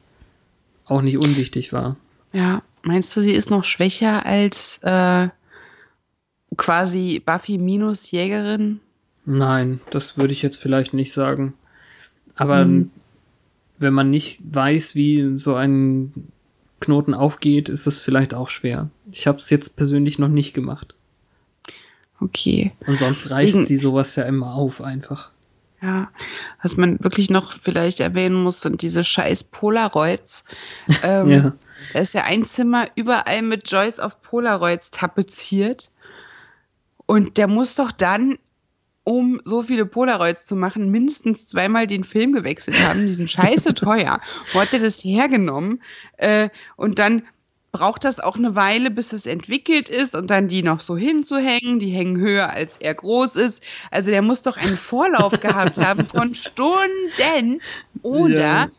[0.86, 1.98] auch nicht unwichtig war.
[2.34, 5.30] Ja, meinst du, sie ist noch schwächer als äh,
[6.58, 8.80] quasi Buffy minus Jägerin?
[9.26, 11.54] Nein, das würde ich jetzt vielleicht nicht sagen.
[12.36, 12.92] Aber Mhm.
[13.80, 16.14] wenn man nicht weiß, wie so ein
[16.80, 18.90] Knoten aufgeht, ist es vielleicht auch schwer.
[19.12, 20.96] Ich habe es jetzt persönlich noch nicht gemacht.
[22.22, 22.72] Okay.
[22.88, 25.32] Und sonst reißt Wegen- sie sowas ja immer auf einfach.
[25.82, 26.10] Ja,
[26.62, 30.44] was man wirklich noch vielleicht erwähnen muss, sind diese scheiß Polaroids.
[31.04, 31.54] Ähm, Ja.
[31.94, 35.90] Da ist ja ein Zimmer überall mit Joyce auf Polaroids tapeziert.
[37.06, 38.38] Und der muss doch dann,
[39.06, 43.08] um so viele Polaroids zu machen, mindestens zweimal den Film gewechselt haben.
[43.08, 44.20] Die sind scheiße teuer.
[44.52, 45.82] Wo hat er das hergenommen?
[46.18, 47.24] Äh, und dann
[47.72, 51.80] braucht das auch eine Weile, bis es entwickelt ist und dann die noch so hinzuhängen.
[51.80, 53.61] Die hängen höher, als er groß ist.
[53.91, 57.61] Also der muss doch einen Vorlauf gehabt haben von Stunden
[58.01, 58.70] oder, Ja.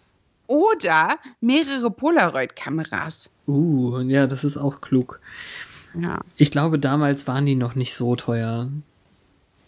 [0.47, 3.31] oder mehrere Polaroid-Kameras.
[3.47, 5.21] Uh, ja, das ist auch klug.
[5.99, 6.21] Ja.
[6.37, 8.69] Ich glaube, damals waren die noch nicht so teuer.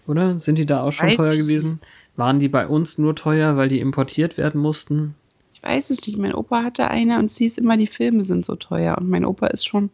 [0.06, 0.38] Oder?
[0.38, 1.80] Sind die da auch schon weiß teuer gewesen?
[2.16, 5.14] Waren die bei uns nur teuer, weil die importiert werden mussten?
[5.62, 6.18] Weiß es nicht.
[6.18, 8.98] Mein Opa hatte eine und sie ist immer, die Filme sind so teuer.
[8.98, 9.90] Und mein Opa ist schon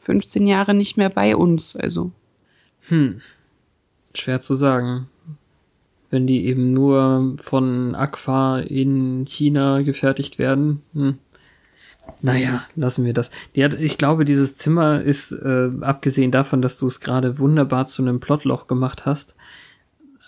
[0.00, 1.76] 15 Jahre nicht mehr bei uns.
[1.76, 2.10] Also,
[2.88, 3.20] Hm.
[4.14, 5.08] Schwer zu sagen.
[6.10, 10.82] Wenn die eben nur von Aqua in China gefertigt werden.
[10.94, 11.18] Hm.
[12.22, 13.30] Naja, lassen wir das.
[13.56, 18.02] Hat, ich glaube, dieses Zimmer ist, äh, abgesehen davon, dass du es gerade wunderbar zu
[18.02, 19.36] einem Plotloch gemacht hast,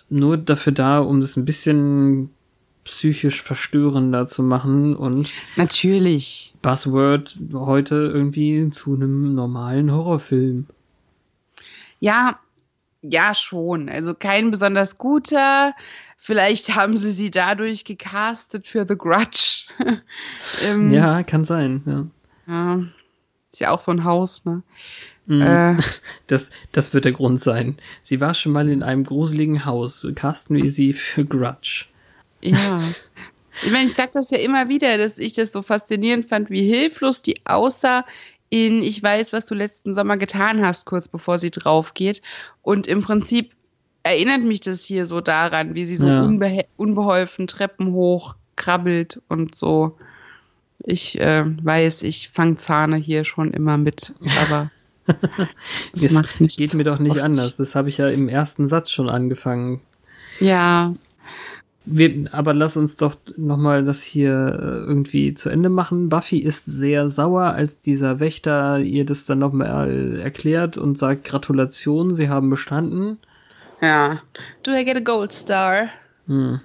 [0.08, 2.30] nur dafür da, um das ein bisschen
[2.84, 6.54] psychisch verstörender zu machen und natürlich.
[6.62, 10.66] Buzzword heute irgendwie zu einem normalen Horrorfilm.
[12.00, 12.40] Ja,
[13.02, 13.88] ja, schon.
[13.88, 15.74] Also kein besonders guter.
[16.18, 19.66] Vielleicht haben sie sie dadurch gecastet für The Grudge.
[20.68, 22.06] ähm, Ja, kann sein, ja.
[22.46, 22.82] ja.
[23.52, 24.62] Ist ja auch so ein Haus, ne?
[25.26, 25.42] Mhm.
[25.42, 25.76] Äh,
[26.28, 27.76] Das, das wird der Grund sein.
[28.02, 30.06] Sie war schon mal in einem gruseligen Haus.
[30.14, 31.86] Casten wir sie für Grudge.
[32.42, 32.80] Ja.
[33.64, 36.62] Ich meine, ich sag das ja immer wieder, dass ich das so faszinierend fand, wie
[36.64, 38.04] hilflos die aussah
[38.48, 42.22] in Ich weiß, was du letzten Sommer getan hast, kurz bevor sie drauf geht.
[42.62, 43.52] Und im Prinzip
[44.04, 46.22] erinnert mich das hier so daran, wie sie so Ja.
[46.22, 49.96] unbehe unbeholfen Treppen hoch krabbelt und so.
[50.84, 54.70] ich äh, weiß, ich fange Zahne hier schon immer mit, aber
[55.94, 56.56] das macht nichts.
[56.56, 57.56] Geht mir doch nicht anders.
[57.56, 59.80] Das habe ich ja im ersten Satz schon angefangen.
[60.40, 60.94] Ja.
[61.84, 66.08] Wir, aber lass uns doch nochmal das hier äh, irgendwie zu Ende machen.
[66.08, 72.14] Buffy ist sehr sauer, als dieser Wächter ihr das dann nochmal erklärt und sagt Gratulation,
[72.14, 73.18] sie haben bestanden.
[73.80, 74.22] Ja.
[74.62, 75.88] Do I get a gold star?
[76.28, 76.60] Hm.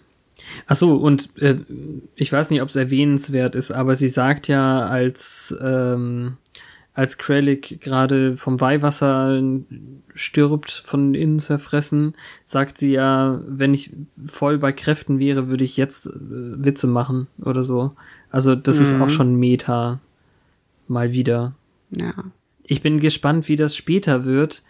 [0.68, 1.56] Ach so, und äh,
[2.16, 6.38] ich weiß nicht, ob es erwähnenswert ist, aber sie sagt ja, als ähm,
[6.98, 9.40] als Kralik gerade vom Weihwasser
[10.16, 13.92] stirbt, von innen zerfressen, sagt sie ja, wenn ich
[14.26, 17.94] voll bei Kräften wäre, würde ich jetzt äh, Witze machen oder so.
[18.32, 18.82] Also das mhm.
[18.84, 19.10] ist auch mhm.
[19.10, 20.00] schon Meta.
[20.88, 21.54] Mal wieder.
[21.96, 22.16] Ja.
[22.64, 24.64] Ich bin gespannt, wie das später wird,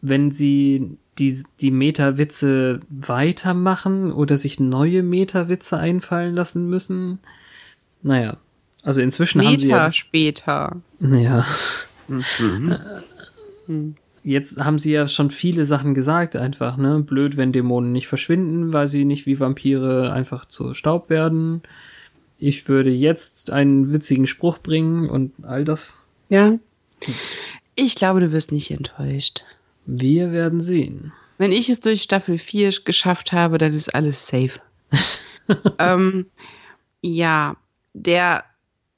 [0.00, 7.18] wenn sie die, die Meta-Witze weitermachen oder sich neue Meta-Witze einfallen lassen müssen.
[8.02, 8.38] Naja,
[8.84, 9.90] also inzwischen Meta haben sie ja.
[9.90, 10.82] später.
[11.00, 11.46] Ja.
[13.66, 13.96] Mhm.
[14.22, 17.00] Jetzt haben sie ja schon viele Sachen gesagt, einfach, ne?
[17.00, 21.62] Blöd, wenn Dämonen nicht verschwinden, weil sie nicht wie Vampire einfach zu Staub werden.
[22.38, 26.00] Ich würde jetzt einen witzigen Spruch bringen und all das.
[26.28, 26.58] Ja.
[27.74, 29.44] Ich glaube, du wirst nicht enttäuscht.
[29.86, 31.12] Wir werden sehen.
[31.38, 34.60] Wenn ich es durch Staffel 4 geschafft habe, dann ist alles safe.
[35.78, 36.26] ähm,
[37.02, 37.56] ja,
[37.92, 38.44] der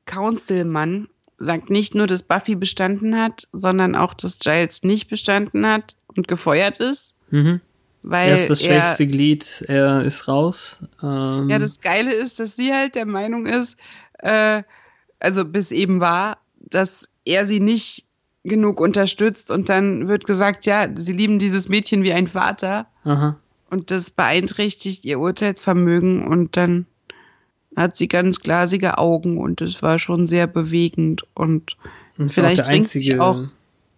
[0.07, 5.97] Councilmann sagt nicht nur, dass Buffy bestanden hat, sondern auch, dass Giles nicht bestanden hat
[6.15, 7.15] und gefeuert ist.
[7.31, 7.61] Mhm.
[8.03, 10.79] Weil er ist das schwächste er, Glied, er ist raus.
[11.03, 11.49] Ähm.
[11.51, 13.77] Ja, das Geile ist, dass sie halt der Meinung ist,
[14.19, 14.63] äh,
[15.19, 18.05] also bis eben war, dass er sie nicht
[18.45, 22.87] genug unterstützt und dann wird gesagt, ja, sie lieben dieses Mädchen wie ein Vater.
[23.03, 23.37] Aha.
[23.71, 26.87] Und das beeinträchtigt ihr Urteilsvermögen und dann
[27.77, 31.77] hat sie ganz glasige Augen und es war schon sehr bewegend und,
[32.19, 33.41] und vielleicht bringt einzige, sie auch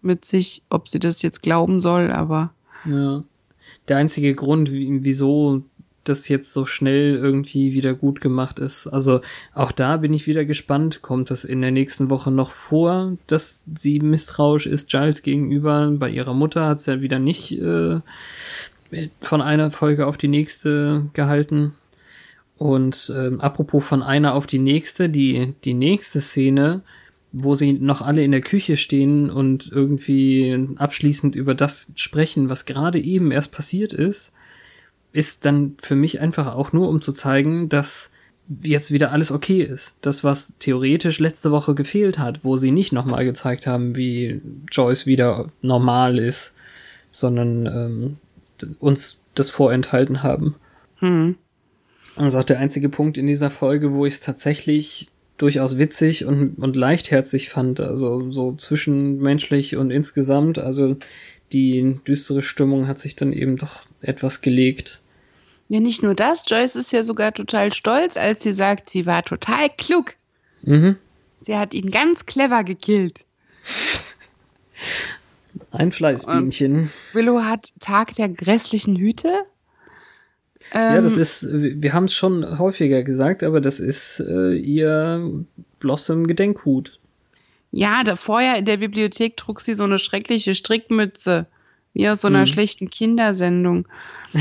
[0.02, 2.52] mit sich, ob sie das jetzt glauben soll, aber.
[2.84, 3.22] Ja.
[3.88, 5.62] Der einzige Grund, wieso
[6.08, 8.86] das jetzt so schnell irgendwie wieder gut gemacht ist.
[8.86, 9.20] Also
[9.54, 11.02] auch da bin ich wieder gespannt.
[11.02, 15.90] Kommt das in der nächsten Woche noch vor, dass sie misstrauisch ist Giles gegenüber?
[15.92, 18.00] Bei ihrer Mutter hat sie ja wieder nicht äh,
[19.20, 21.72] von einer Folge auf die nächste gehalten.
[22.59, 26.82] Und ähm, apropos von einer auf die nächste, die, die nächste Szene,
[27.30, 32.64] wo sie noch alle in der Küche stehen und irgendwie abschließend über das sprechen, was
[32.64, 34.32] gerade eben erst passiert ist,
[35.12, 38.11] ist dann für mich einfach auch nur, um zu zeigen, dass
[38.48, 39.96] jetzt wieder alles okay ist.
[40.00, 44.40] Das, was theoretisch letzte Woche gefehlt hat, wo sie nicht nochmal gezeigt haben, wie
[44.72, 46.54] Joyce wieder normal ist,
[47.12, 48.16] sondern ähm,
[48.80, 50.56] uns das vorenthalten haben.
[50.96, 51.36] Hm.
[52.18, 55.78] Und das ist auch der einzige Punkt in dieser Folge, wo ich es tatsächlich durchaus
[55.78, 57.78] witzig und, und leichtherzig fand.
[57.78, 60.58] Also so zwischenmenschlich und insgesamt.
[60.58, 60.96] Also
[61.52, 65.00] die düstere Stimmung hat sich dann eben doch etwas gelegt.
[65.68, 66.42] Ja, nicht nur das.
[66.48, 70.14] Joyce ist ja sogar total stolz, als sie sagt, sie war total klug.
[70.62, 70.96] Mhm.
[71.36, 73.24] Sie hat ihn ganz clever gekillt.
[75.70, 76.74] Ein Fleißbienchen.
[76.80, 79.44] Und Willow hat Tag der grässlichen Hüte.
[80.72, 85.44] Ähm, ja, das ist, wir haben es schon häufiger gesagt, aber das ist äh, ihr
[85.80, 86.98] Blossom-Gedenkhut.
[87.70, 91.46] Ja, da vorher in der Bibliothek trug sie so eine schreckliche Strickmütze,
[91.92, 92.46] wie aus so einer hm.
[92.46, 93.86] schlechten Kindersendung.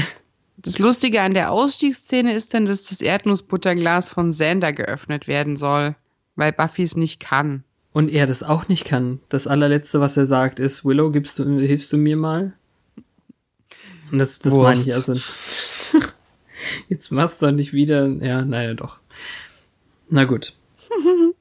[0.59, 5.95] Das Lustige an der Ausstiegsszene ist dann, dass das Erdnussbutterglas von Xander geöffnet werden soll,
[6.35, 7.63] weil Buffy es nicht kann.
[7.93, 9.19] Und er das auch nicht kann.
[9.29, 12.53] Das allerletzte, was er sagt, ist, Willow, gibst du, hilfst du mir mal?
[14.11, 15.13] Und das, das meine ich also.
[16.89, 18.07] Jetzt machst du nicht wieder.
[18.07, 18.99] Ja, naja, doch.
[20.09, 20.53] Na gut.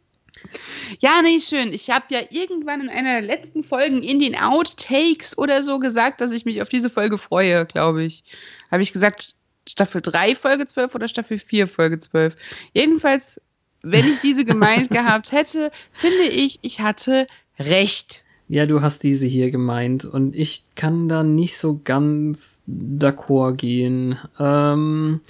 [1.00, 1.72] Ja, nee, schön.
[1.72, 6.20] Ich habe ja irgendwann in einer der letzten Folgen in den Outtakes oder so gesagt,
[6.20, 8.24] dass ich mich auf diese Folge freue, glaube ich.
[8.70, 9.34] Habe ich gesagt,
[9.68, 12.36] Staffel 3, Folge 12 oder Staffel 4, Folge 12.
[12.72, 13.40] Jedenfalls,
[13.82, 17.26] wenn ich diese gemeint gehabt hätte, finde ich, ich hatte
[17.58, 18.22] recht.
[18.48, 24.16] Ja, du hast diese hier gemeint und ich kann da nicht so ganz d'accord gehen.
[24.38, 25.20] Ähm,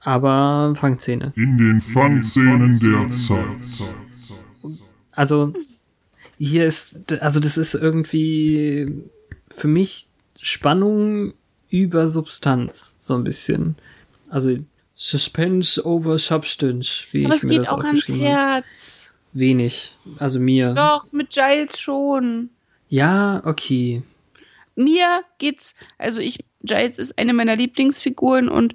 [0.00, 1.32] aber Fangszene.
[1.36, 3.88] In den Fangszenen der Zeit.
[5.12, 5.54] Also,
[6.38, 8.92] hier ist, also das ist irgendwie
[9.48, 11.32] für mich Spannung
[11.70, 13.76] über Substanz, so ein bisschen.
[14.28, 14.58] Also
[14.94, 19.13] Suspense over Substance, wie Aber ich es mir geht das auch ans Herz.
[19.34, 20.72] Wenig, also mir.
[20.74, 22.50] Doch, mit Giles schon.
[22.88, 24.02] Ja, okay.
[24.76, 28.74] Mir geht's, also ich, Giles ist eine meiner Lieblingsfiguren und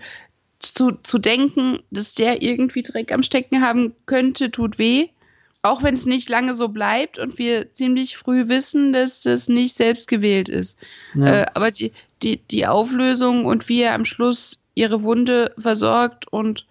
[0.59, 5.07] zu, zu denken, dass der irgendwie Dreck am Stecken haben könnte, tut weh.
[5.61, 9.75] Auch wenn es nicht lange so bleibt und wir ziemlich früh wissen, dass das nicht
[9.75, 10.77] selbst gewählt ist.
[11.15, 11.41] Ja.
[11.41, 11.91] Äh, aber die,
[12.21, 16.65] die, die Auflösung und wie er am Schluss ihre Wunde versorgt und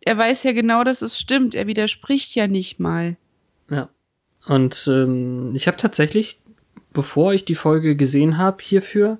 [0.00, 1.54] er weiß ja genau, dass es stimmt.
[1.54, 3.16] Er widerspricht ja nicht mal.
[3.72, 3.88] Ja.
[4.46, 6.40] Und ähm, ich habe tatsächlich,
[6.92, 9.16] bevor ich die Folge gesehen habe, hierfür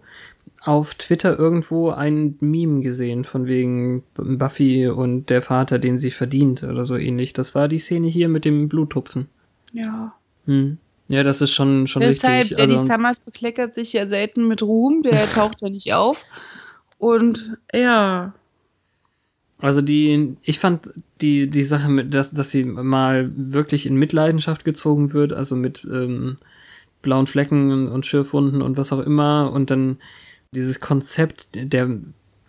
[0.60, 6.62] auf Twitter irgendwo ein Meme gesehen, von wegen Buffy und der Vater, den sie verdient
[6.62, 7.32] oder so ähnlich.
[7.32, 9.28] Das war die Szene hier mit dem Bluttupfen.
[9.72, 10.14] Ja.
[10.46, 10.78] Hm.
[11.08, 12.58] Ja, das ist schon, schon Deshalb, richtig.
[12.58, 16.22] Daddy Also, Summers bekleckert sich ja selten mit Ruhm, der taucht ja nicht auf.
[16.98, 18.32] Und ja,
[19.62, 20.90] also die, ich fand
[21.22, 25.84] die, die Sache mit, dass, dass sie mal wirklich in Mitleidenschaft gezogen wird, also mit
[25.84, 26.36] ähm,
[27.00, 29.98] blauen Flecken und Schürfwunden und was auch immer und dann
[30.54, 31.98] dieses Konzept der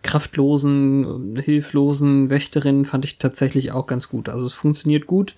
[0.03, 4.27] kraftlosen, hilflosen Wächterin fand ich tatsächlich auch ganz gut.
[4.29, 5.35] Also es funktioniert gut,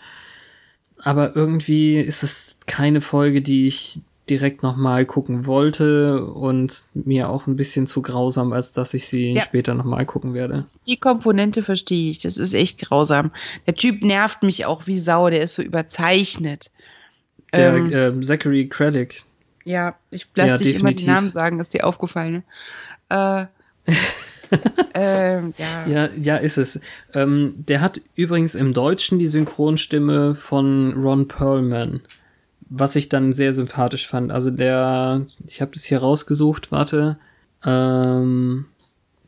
[0.97, 7.45] aber irgendwie ist es keine Folge, die ich direkt nochmal gucken wollte und mir auch
[7.47, 9.41] ein bisschen zu grausam, als dass ich sie Ja.
[9.41, 10.65] später nochmal gucken werde.
[10.87, 12.19] die Komponente verstehe ich.
[12.19, 13.31] Das ist echt grausam.
[13.67, 16.71] Der Typ nervt mich auch wie Sau, der ist so überzeichnet.
[17.53, 19.09] Der Ähm, äh, Zachary Craddock,
[19.63, 21.07] Ja, ich lass Ja, dich immer die definitiv.
[21.07, 22.43] Namen sagen, ist dir aufgefallen.
[23.11, 23.49] Ne?
[23.87, 23.91] Äh,
[24.93, 25.85] ähm, ja.
[25.87, 26.79] Ja, ja, ist es.
[27.13, 32.01] Ähm, der hat übrigens im Deutschen die Synchronstimme von Ron Perlman,
[32.77, 34.31] was ich dann sehr sympathisch fand.
[34.31, 37.17] Also der, ich habe das hier rausgesucht, warte,
[37.63, 38.65] ähm,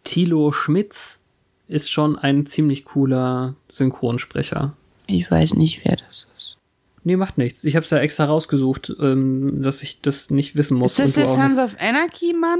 [0.03, 1.19] Thilo Schmitz
[1.67, 4.73] ist schon ein ziemlich cooler Synchronsprecher.
[5.07, 6.57] Ich weiß nicht, wer das ist.
[7.03, 7.63] Nee, macht nichts.
[7.63, 10.99] Ich habe es ja extra rausgesucht, ähm, dass ich das nicht wissen muss.
[10.99, 11.55] Ist das und der.
[11.55, 12.59] Sons of Anarchy, Mann?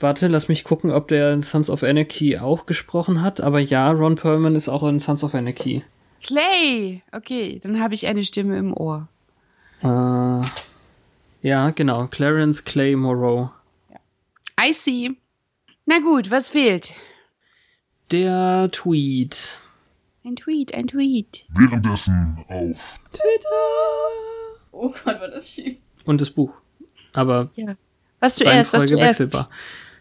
[0.00, 3.40] Warte, lass mich gucken, ob der Sons of Anarchy auch gesprochen hat.
[3.40, 5.84] Aber ja, Ron Perlman ist auch in Sons of Anarchy.
[6.22, 7.02] Clay!
[7.12, 9.08] Okay, dann habe ich eine Stimme im Ohr.
[9.82, 10.46] Äh,
[11.42, 12.06] ja, genau.
[12.08, 13.50] Clarence Clay Moreau.
[14.60, 15.16] I see.
[15.86, 16.92] Na gut, was fehlt?
[18.10, 19.58] Der Tweet.
[20.24, 21.46] Ein Tweet, ein Tweet.
[21.54, 22.98] Währenddessen auf
[24.72, 25.76] Oh Gott, war das schief.
[26.04, 26.52] Und das Buch.
[27.12, 27.74] Aber Ja.
[28.20, 29.02] Was zuerst, was zuerst.
[29.20, 29.48] wechselbar.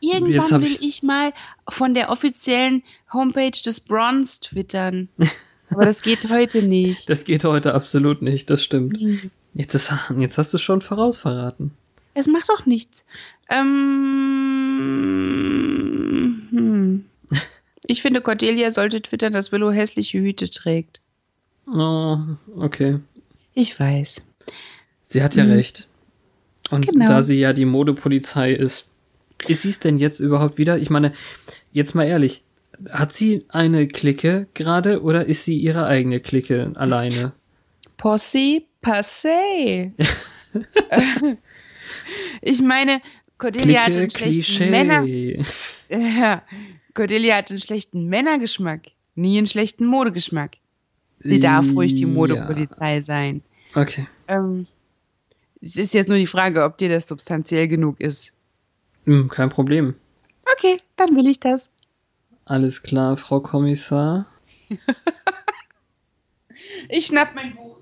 [0.02, 1.34] Irgendwann will ich- ich mal
[1.70, 5.08] von der offiziellen Homepage des Bronze twittern.
[5.70, 7.10] Aber das geht heute nicht.
[7.10, 9.00] Das geht heute absolut nicht, das stimmt.
[9.02, 9.32] Mhm.
[9.54, 11.72] Jetzt, ist, jetzt hast du es schon vorausverraten.
[12.14, 13.06] Es macht doch nichts.
[13.50, 13.68] Ähm,
[16.52, 17.06] hm.
[17.86, 21.02] Ich finde, Cordelia sollte twittern, dass Willow hässliche Hüte trägt.
[21.68, 22.18] Oh,
[22.56, 23.00] okay.
[23.54, 24.22] Ich weiß.
[25.08, 25.88] Sie hat ja recht.
[26.72, 27.08] Und Genau.
[27.08, 28.88] da sie ja die Modepolizei ist,
[29.48, 30.78] ist sie es denn jetzt überhaupt wieder?
[30.78, 31.14] Ich meine,
[31.72, 32.44] jetzt mal ehrlich,
[32.90, 37.34] hat sie eine Clique gerade oder ist sie ihre eigene Clique alleine?
[38.00, 39.92] Posse passé.
[42.42, 43.02] ich meine,
[43.38, 45.06] Cordelia hat einen schlechten Männer.
[45.90, 46.42] Ja,
[46.94, 50.58] Cordelia hat einen schlechten Männergeschmack, nie einen schlechten Modegeschmack.
[51.20, 52.08] Sie darf ruhig die Ja.
[52.08, 53.42] Modepolizei sein.
[53.76, 54.08] Okay.
[54.30, 54.66] Ähm,
[55.62, 58.32] es ist jetzt nur die Frage, ob dir das substanziell genug ist.
[59.06, 59.96] Hm, kein Problem.
[60.54, 61.70] Okay, dann will ich das.
[62.46, 64.26] Alles klar, Frau Kommissar.
[66.88, 67.78] Ich schnapp mein Buch.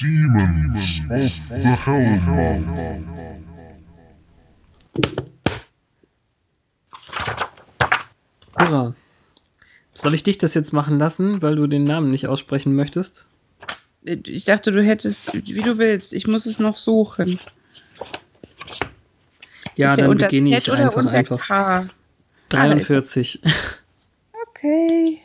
[0.00, 2.64] Demons of the Hellmouth.
[8.58, 8.94] Hurra.
[9.94, 13.26] Soll ich dich das jetzt machen lassen, weil du den Namen nicht aussprechen möchtest?
[14.02, 16.14] Ich dachte, du hättest, wie du willst.
[16.14, 17.38] Ich muss es noch suchen.
[19.76, 21.46] Ja, dann beginne ich oder einfach unter einfach.
[21.46, 21.86] K?
[22.48, 23.40] 43.
[24.62, 25.22] Okay.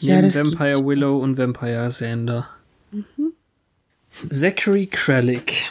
[0.00, 0.86] Ja, Neben Vampire gibt's.
[0.86, 2.48] Willow und Vampire Sander.
[4.30, 5.70] Zachary Kralik.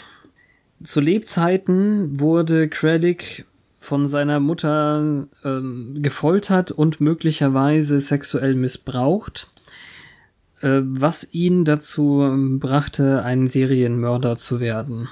[0.84, 3.46] Zu Lebzeiten wurde Kralik
[3.80, 9.48] von seiner Mutter ähm, gefoltert und möglicherweise sexuell missbraucht,
[10.62, 15.08] äh, was ihn dazu ähm, brachte, ein Serienmörder zu werden.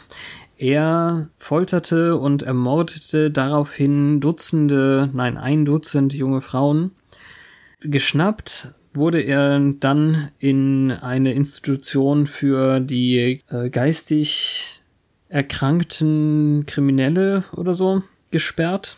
[0.58, 6.92] Er folterte und ermordete daraufhin Dutzende, nein, ein Dutzend junge Frauen.
[7.90, 14.82] Geschnappt wurde er dann in eine Institution für die äh, geistig
[15.30, 18.98] erkrankten Kriminelle oder so gesperrt.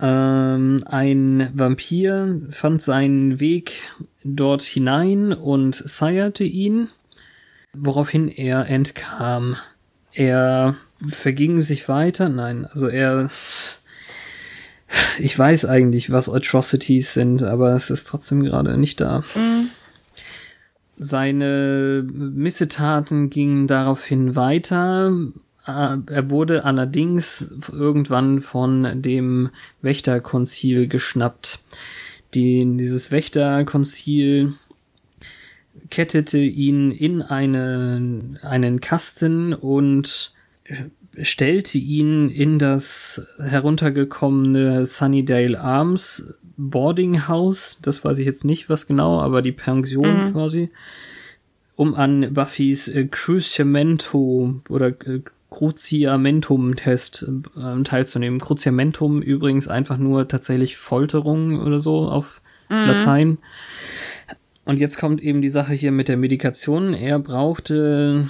[0.00, 3.90] Ähm, ein Vampir fand seinen Weg
[4.24, 6.88] dort hinein und seierte ihn,
[7.72, 9.56] woraufhin er entkam.
[10.12, 10.76] Er
[11.08, 13.28] verging sich weiter, nein, also er
[15.18, 19.22] ich weiß eigentlich, was Atrocities sind, aber es ist trotzdem gerade nicht da.
[20.96, 25.12] Seine Missetaten gingen daraufhin weiter.
[25.66, 29.50] Äh, Er wurde allerdings irgendwann von dem
[29.82, 31.60] Wächterkonzil geschnappt.
[32.34, 34.54] Die, dieses Wächterkonzil
[35.90, 40.32] kettete ihn in eine, einen Kasten und
[41.22, 46.24] stellte ihn in das heruntergekommene Sunnydale Arms
[46.56, 47.78] Boarding House.
[47.82, 50.32] Das weiß ich jetzt nicht, was genau, aber die Pension Mhm.
[50.32, 50.70] quasi.
[51.76, 58.40] Um an Buffys äh, Cruciamento oder äh, Cruciamentum-Test ähm, teilzunehmen.
[58.40, 63.38] Cruciamentum übrigens einfach nur tatsächlich Folterung oder so auf Latein.
[64.64, 66.94] Und jetzt kommt eben die Sache hier mit der Medikation.
[66.94, 68.26] Er brauchte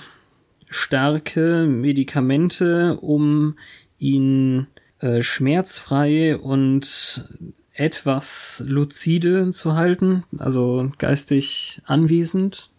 [0.68, 3.56] starke Medikamente, um
[3.98, 4.66] ihn
[5.00, 7.24] äh, schmerzfrei und
[7.72, 12.70] etwas lucide zu halten, also geistig anwesend.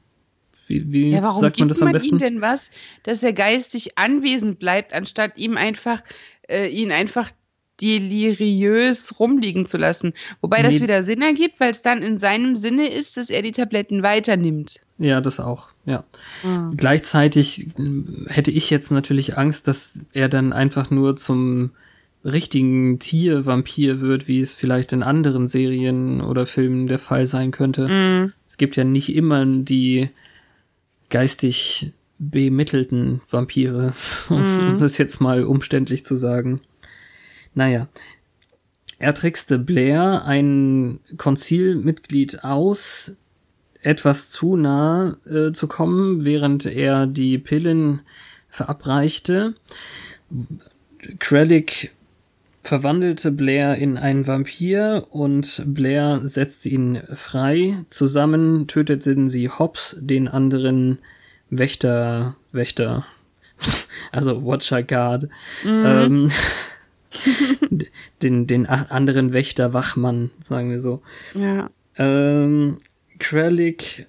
[0.68, 2.16] Wie, wie Ja, warum sagt man gibt das am man besten?
[2.16, 2.72] ihm denn was,
[3.04, 6.02] dass er geistig anwesend bleibt, anstatt ihm einfach,
[6.48, 7.30] äh, ihn einfach
[7.82, 10.14] deliriös rumliegen zu lassen?
[10.42, 10.82] Wobei das Nee.
[10.82, 14.80] wieder Sinn ergibt, weil es dann in seinem Sinne ist, dass er die Tabletten weiternimmt.
[14.98, 16.04] Ja, das auch, ja.
[16.44, 16.72] Ah.
[16.76, 21.72] Gleichzeitig äh, hätte ich jetzt natürlich Angst, dass er dann einfach nur zum
[22.24, 27.88] richtigen Tier-Vampir wird, wie es vielleicht in anderen Serien oder Filmen der Fall sein könnte.
[27.88, 28.34] Mhm.
[28.48, 30.10] Es gibt ja nicht immer die
[31.10, 33.94] geistig bemittelten Vampire,
[34.30, 36.62] um das jetzt mal umständlich zu sagen.
[37.56, 37.88] Naja.
[38.98, 43.14] Er trickste Blair, ein Konzilmitglied, aus,
[43.82, 48.02] etwas zu nah äh, zu kommen, während er die Pillen
[48.50, 49.54] verabreichte.
[51.20, 51.92] Krellick
[52.62, 57.86] verwandelte Blair in einen Vampir und Blair setzte ihn frei.
[57.90, 60.98] Zusammen töteten sie Hobbs, den anderen
[61.50, 63.06] Wächter, Wächter,
[64.12, 65.30] also Watcher Guard,
[65.64, 66.32] ähm,
[68.22, 71.02] den, den anderen Wächter Wachmann, sagen wir so.
[71.34, 71.70] Ja.
[71.98, 72.78] Ähm,
[73.20, 74.08] Krellick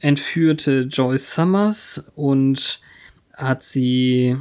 [0.00, 2.80] entführte Joyce Summers und
[3.34, 4.36] hat sie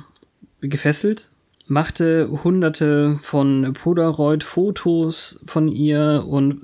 [0.61, 1.30] gefesselt,
[1.68, 6.61] machte hunderte von Polaroid-Fotos von ihr und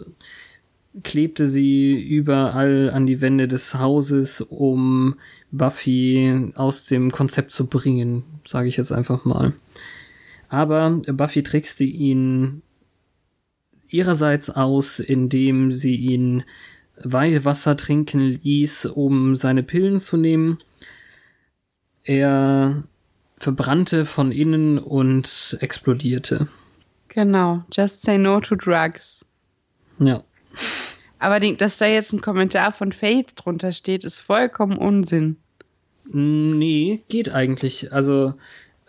[1.04, 5.16] klebte sie überall an die Wände des Hauses, um
[5.52, 9.54] Buffy aus dem Konzept zu bringen, sage ich jetzt einfach mal.
[10.52, 12.62] Aber Buffy trickste ihn
[13.88, 16.44] ihrerseits aus, indem sie ihn
[16.98, 20.60] Weihwasser trinken ließ, um seine Pillen zu nehmen.
[22.04, 22.84] Er
[23.38, 26.50] verbrannte von innen und explodierte.
[27.08, 27.64] Genau.
[27.72, 29.26] Just say no to drugs.
[30.00, 30.22] Ja.
[31.20, 35.38] Aber dass da jetzt ein Kommentar von Faith drunter steht, ist vollkommen Unsinn.
[36.12, 37.94] Nee, geht eigentlich.
[37.94, 38.34] Also,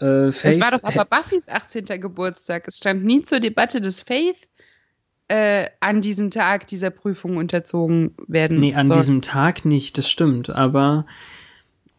[0.03, 1.85] äh, Faith, es war doch aber Buffys 18.
[2.01, 2.67] Geburtstag.
[2.69, 4.49] Es stand nie zur Debatte, dass Faith
[5.29, 8.97] äh, an diesem Tag dieser Prüfung unterzogen werden Nee, an soll.
[8.97, 11.07] diesem Tag nicht, das stimmt, aber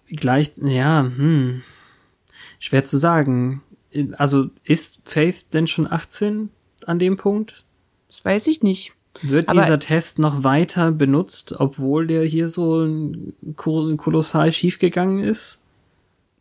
[0.08, 1.62] gleich, ja, hm,
[2.60, 3.64] schwer zu sagen.
[4.18, 6.50] Also, ist Faith denn schon 18
[6.86, 7.64] an dem Punkt?
[8.08, 8.92] Das weiß ich nicht.
[9.22, 12.88] Wird Aber dieser es- Test noch weiter benutzt, obwohl der hier so
[13.56, 15.60] ko- kolossal schiefgegangen ist?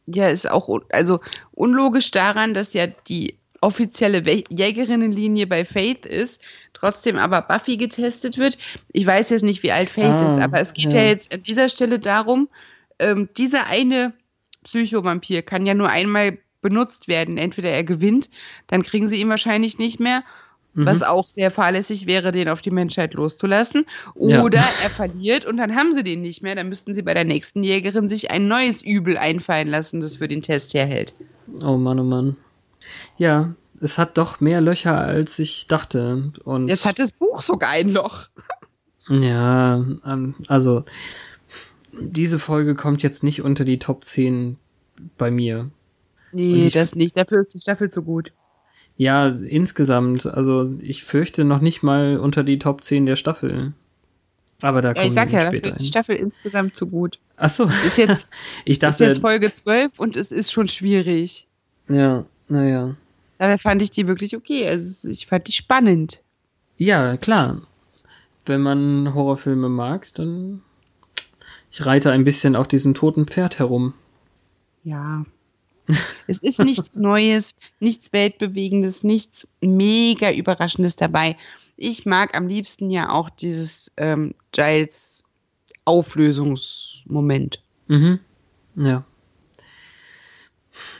[0.07, 1.21] Ja, ist auch also
[1.53, 6.43] unlogisch daran, dass ja die offizielle Jägerinnenlinie bei Faith ist,
[6.73, 8.59] trotzdem aber Buffy getestet wird.
[8.93, 11.03] Ich weiß jetzt nicht, wie alt Faith Ah, ist, aber es geht ja.
[11.03, 11.09] ja.
[11.09, 12.49] jetzt an dieser Stelle darum,
[12.99, 14.13] ähm, dieser eine
[14.65, 17.39] Psychovampir kann ja nur einmal benutzt werden.
[17.39, 18.31] Entweder er gewinnt,
[18.67, 20.25] dann kriegen sie ihn wahrscheinlich nicht mehr,
[20.75, 20.87] Mhm.
[20.87, 23.85] was auch sehr fahrlässig wäre, den auf die Menschheit loszulassen.
[24.15, 24.43] Ja.
[24.43, 26.55] Oder er verliert und dann haben sie den nicht mehr.
[26.55, 30.29] Dann müssten sie bei der nächsten Jägerin sich ein neues Übel einfallen lassen, das für
[30.29, 31.15] den Test herhält.
[31.61, 32.37] Oh Mann, oh Mann.
[33.19, 36.33] Ja, es hat doch mehr Löcher, als ich dachte.
[36.45, 38.29] Und Jetzt hat das Buch sogar ein Loch.
[39.09, 40.85] Ja, ähm, also
[42.01, 44.57] diese Folge kommt jetzt nicht unter die Top 10
[45.19, 45.71] bei mir.
[46.33, 47.17] Nee, das nicht.
[47.17, 48.33] Dafür ist die Staffel zu gut.
[49.03, 53.73] Ja, insgesamt, also ich fürchte noch nicht mal unter die Top 10 der Staffel.
[54.61, 55.87] Aber da Ja, kommen ich sag ja, dafür ist die.
[55.89, 57.19] Staffel insgesamt zu gut.
[57.37, 58.29] Ach so, Ist jetzt,
[58.65, 61.49] ich ist jetzt dachte, Folge 12 und es ist schon schwierig.
[61.89, 62.95] ja, naja.
[63.39, 64.69] Dabei fand ich die wirklich okay.
[64.69, 66.23] Also ich fand die spannend.
[66.77, 67.63] Ja, klar.
[68.45, 70.63] Wenn man Horrorfilme mag, dann
[71.73, 73.95] ich reite ein bisschen auf diesem toten Pferd herum.
[74.85, 75.25] Ja.
[76.27, 81.37] Es ist nichts Neues, nichts Weltbewegendes, nichts mega Überraschendes dabei.
[81.77, 85.25] Ich mag am liebsten ja auch dieses ähm, Giles
[85.85, 87.63] Auflösungsmoment.
[87.89, 88.21] Mhm.
[88.77, 89.05] Ja.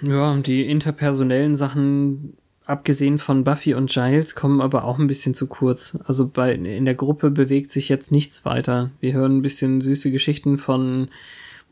[0.03, 5.47] Ja, die interpersonellen Sachen, abgesehen von Buffy und Giles, kommen aber auch ein bisschen zu
[5.47, 5.97] kurz.
[6.05, 8.91] Also bei, in der Gruppe bewegt sich jetzt nichts weiter.
[9.01, 11.09] Wir hören ein bisschen süße Geschichten von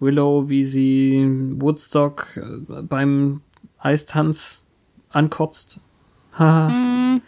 [0.01, 1.27] Willow, wie sie
[1.57, 3.43] Woodstock äh, beim
[3.79, 4.65] Eistanz
[5.11, 5.81] ankotzt.
[6.33, 7.21] Haha.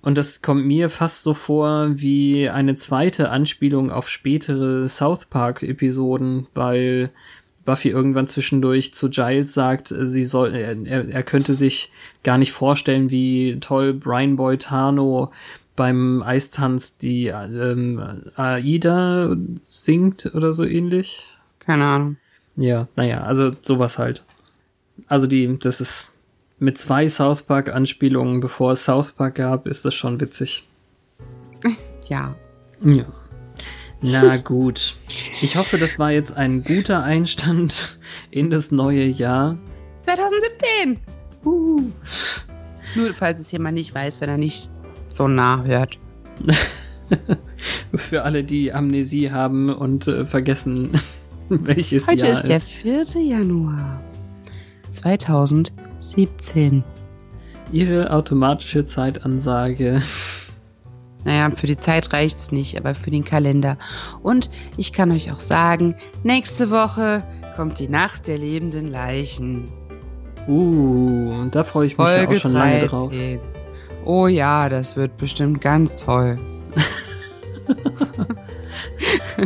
[0.00, 5.62] Und das kommt mir fast so vor wie eine zweite Anspielung auf spätere South Park
[5.62, 7.10] Episoden, weil
[7.64, 11.92] Buffy irgendwann zwischendurch zu Giles sagt, sie soll, er, er könnte sich
[12.24, 15.30] gar nicht vorstellen, wie toll Brian Boitano
[15.76, 18.02] beim Eistanz die ähm,
[18.34, 21.38] Aida singt oder so ähnlich.
[21.64, 22.16] Keine Ahnung.
[22.56, 24.24] Ja, naja, also sowas halt.
[25.06, 26.12] Also die, das ist
[26.58, 30.64] mit zwei South Park Anspielungen, bevor es South Park gab, ist das schon witzig.
[32.08, 32.34] Ja.
[32.84, 33.06] Ja.
[34.02, 34.96] Na gut.
[35.40, 37.98] Ich hoffe, das war jetzt ein guter Einstand
[38.30, 39.56] in das neue Jahr.
[40.00, 40.98] 2017!
[41.44, 41.90] Uh.
[42.96, 44.70] Nur falls es jemand nicht weiß, wenn er nicht
[45.10, 45.98] so nah hört.
[47.94, 50.92] Für alle, die Amnesie haben und äh, vergessen,
[51.48, 53.04] welches Heute Jahr ist der 4.
[53.22, 54.00] Januar
[54.88, 56.84] 2017.
[57.70, 60.00] Ihre automatische Zeitansage.
[61.24, 63.78] Naja, für die Zeit reicht's nicht, aber für den Kalender.
[64.24, 67.22] Und ich kann euch auch sagen, nächste Woche
[67.54, 69.70] kommt die Nacht der lebenden Leichen.
[70.48, 73.10] Uh, da freue ich mich ja Folge auch schon lange drauf.
[73.10, 73.38] 13.
[74.04, 76.40] Oh ja, das wird bestimmt ganz toll.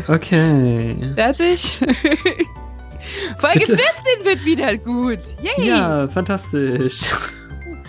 [0.09, 0.97] Okay.
[1.14, 1.78] Fertig?
[3.39, 3.76] Folge Bitte.
[3.76, 5.20] 14 wird wieder gut.
[5.41, 5.68] Yay!
[5.68, 7.12] Ja, fantastisch.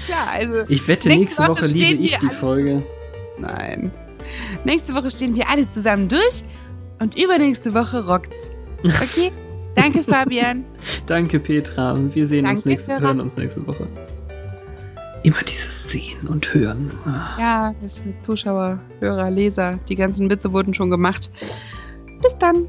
[0.05, 2.83] Klar, also Ich wette, Nächste nächste Woche Woche liebe ich die Folge.
[3.37, 3.91] nein.
[4.63, 6.43] Nächste Woche stehen wir alle zusammen durch
[6.99, 8.49] und übernächste Woche rockt's.
[8.83, 9.31] Okay?
[9.75, 10.65] Danke, Fabian.
[11.05, 11.97] Danke, Petra.
[12.13, 13.01] Wir sehen uns Danke, nächste, Sarah.
[13.01, 13.87] hören uns nächste Woche.
[15.23, 16.91] Immer dieses Sehen und Hören.
[17.05, 17.37] Ah.
[17.39, 19.79] Ja, das sind Zuschauer, Hörer, Leser.
[19.89, 21.31] Die ganzen Witze wurden schon gemacht.
[22.21, 22.67] Bis dann.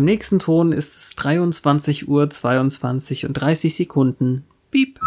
[0.00, 4.46] Beim nächsten Ton ist es 23 Uhr 22 und 30 Sekunden.
[4.70, 4.98] Piep.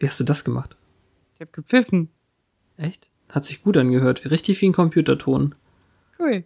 [0.00, 0.76] Wie hast du das gemacht?
[1.36, 2.08] Ich hab gepfiffen.
[2.76, 3.12] Echt?
[3.28, 4.28] Hat sich gut angehört.
[4.28, 5.54] Richtig wie ein Computerton.
[6.18, 6.44] Cool.